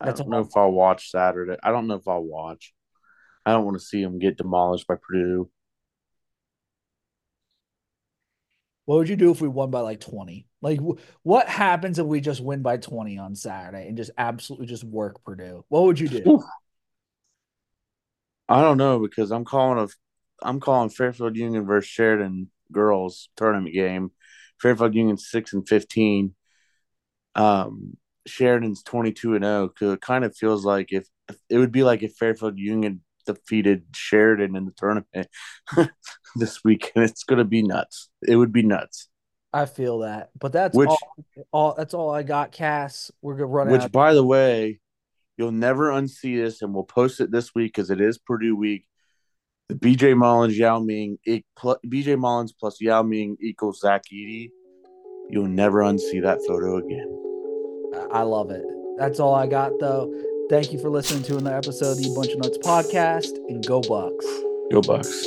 I 0.00 0.12
don't 0.12 0.30
know 0.30 0.40
if 0.40 0.56
I'll 0.56 0.72
watch 0.72 1.10
Saturday. 1.10 1.58
I 1.62 1.72
don't 1.72 1.88
know 1.88 1.96
if 1.96 2.08
I'll 2.08 2.24
watch. 2.24 2.72
I 3.44 3.52
don't 3.52 3.66
want 3.66 3.78
to 3.78 3.84
see 3.84 4.02
them 4.02 4.18
get 4.18 4.38
demolished 4.38 4.86
by 4.86 4.94
Purdue. 4.94 5.50
What 8.86 8.96
would 8.96 9.10
you 9.10 9.16
do 9.16 9.30
if 9.30 9.42
we 9.42 9.48
won 9.48 9.70
by 9.70 9.80
like 9.80 10.00
20? 10.00 10.46
Like 10.64 10.80
what 11.24 11.46
happens 11.46 11.98
if 11.98 12.06
we 12.06 12.22
just 12.22 12.40
win 12.40 12.62
by 12.62 12.78
20 12.78 13.18
on 13.18 13.34
Saturday 13.34 13.86
and 13.86 13.98
just 13.98 14.10
absolutely 14.16 14.66
just 14.66 14.82
work 14.82 15.22
Purdue? 15.22 15.62
What 15.68 15.82
would 15.82 16.00
you 16.00 16.08
do? 16.08 16.42
I 18.48 18.62
don't 18.62 18.78
know 18.78 18.98
because 18.98 19.30
I'm 19.30 19.44
calling 19.44 19.78
a, 19.78 19.88
I'm 20.42 20.60
calling 20.60 20.88
Fairfield 20.88 21.36
Union 21.36 21.66
versus 21.66 21.90
Sheridan 21.90 22.50
girls 22.72 23.28
tournament 23.36 23.74
game. 23.74 24.12
Fairfield 24.58 24.94
Union 24.94 25.18
six 25.18 25.52
and 25.52 25.68
fifteen. 25.68 26.34
Um, 27.34 27.98
Sheridan's 28.26 28.82
twenty 28.82 29.12
two 29.12 29.34
and 29.34 29.44
zero. 29.44 29.68
Cause 29.68 29.92
it 29.92 30.00
kind 30.00 30.24
of 30.24 30.34
feels 30.34 30.64
like 30.64 30.92
if 30.92 31.06
it 31.50 31.58
would 31.58 31.72
be 31.72 31.82
like 31.82 32.02
if 32.02 32.14
Fairfield 32.14 32.58
Union 32.58 33.02
defeated 33.26 33.84
Sheridan 33.94 34.56
in 34.56 34.64
the 34.64 34.72
tournament 34.72 35.28
this 36.36 36.64
weekend. 36.64 37.04
it's 37.04 37.24
gonna 37.24 37.44
be 37.44 37.62
nuts. 37.62 38.08
It 38.26 38.36
would 38.36 38.52
be 38.52 38.62
nuts. 38.62 39.10
I 39.54 39.66
feel 39.66 40.00
that. 40.00 40.30
But 40.38 40.52
that's 40.52 40.76
Which- 40.76 40.88
all, 40.88 40.98
all 41.52 41.74
that's 41.74 41.94
all 41.94 42.10
I 42.10 42.24
got, 42.24 42.50
Cass. 42.50 43.10
We're 43.22 43.34
gonna 43.34 43.46
run 43.46 43.68
out. 43.68 43.72
Which, 43.72 43.82
out. 43.82 43.92
by 43.92 44.12
the 44.12 44.24
way, 44.24 44.80
you'll 45.36 45.52
never 45.52 45.90
unsee 45.90 46.36
this, 46.36 46.60
and 46.60 46.74
we'll 46.74 46.84
post 46.84 47.20
it 47.20 47.30
this 47.30 47.54
week 47.54 47.72
because 47.74 47.90
it 47.90 48.00
is 48.00 48.18
Purdue 48.18 48.56
week. 48.56 48.84
The 49.68 49.76
BJ 49.76 50.14
Mullens 50.14 50.58
Yao 50.58 50.78
Ming 50.80 51.18
BJ 51.26 52.18
Mullens 52.18 52.52
plus 52.52 52.80
Yao 52.80 53.02
Ming 53.02 53.36
equals 53.40 53.80
Zach 53.80 54.02
Edey. 54.12 54.50
You'll 55.30 55.48
never 55.48 55.80
unsee 55.80 56.20
that 56.22 56.40
photo 56.46 56.76
again. 56.76 57.20
I 58.12 58.22
love 58.22 58.50
it. 58.50 58.64
That's 58.98 59.20
all 59.20 59.34
I 59.34 59.46
got 59.46 59.72
though. 59.80 60.12
Thank 60.50 60.72
you 60.72 60.78
for 60.78 60.90
listening 60.90 61.22
to 61.24 61.38
another 61.38 61.56
episode 61.56 61.92
of 61.92 61.98
the 61.98 62.12
Bunch 62.14 62.32
of 62.32 62.38
Nuts 62.40 62.58
podcast 62.58 63.36
and 63.48 63.66
go 63.66 63.80
Bucks. 63.80 64.26
Go 64.70 64.82
Bucks. 64.82 65.26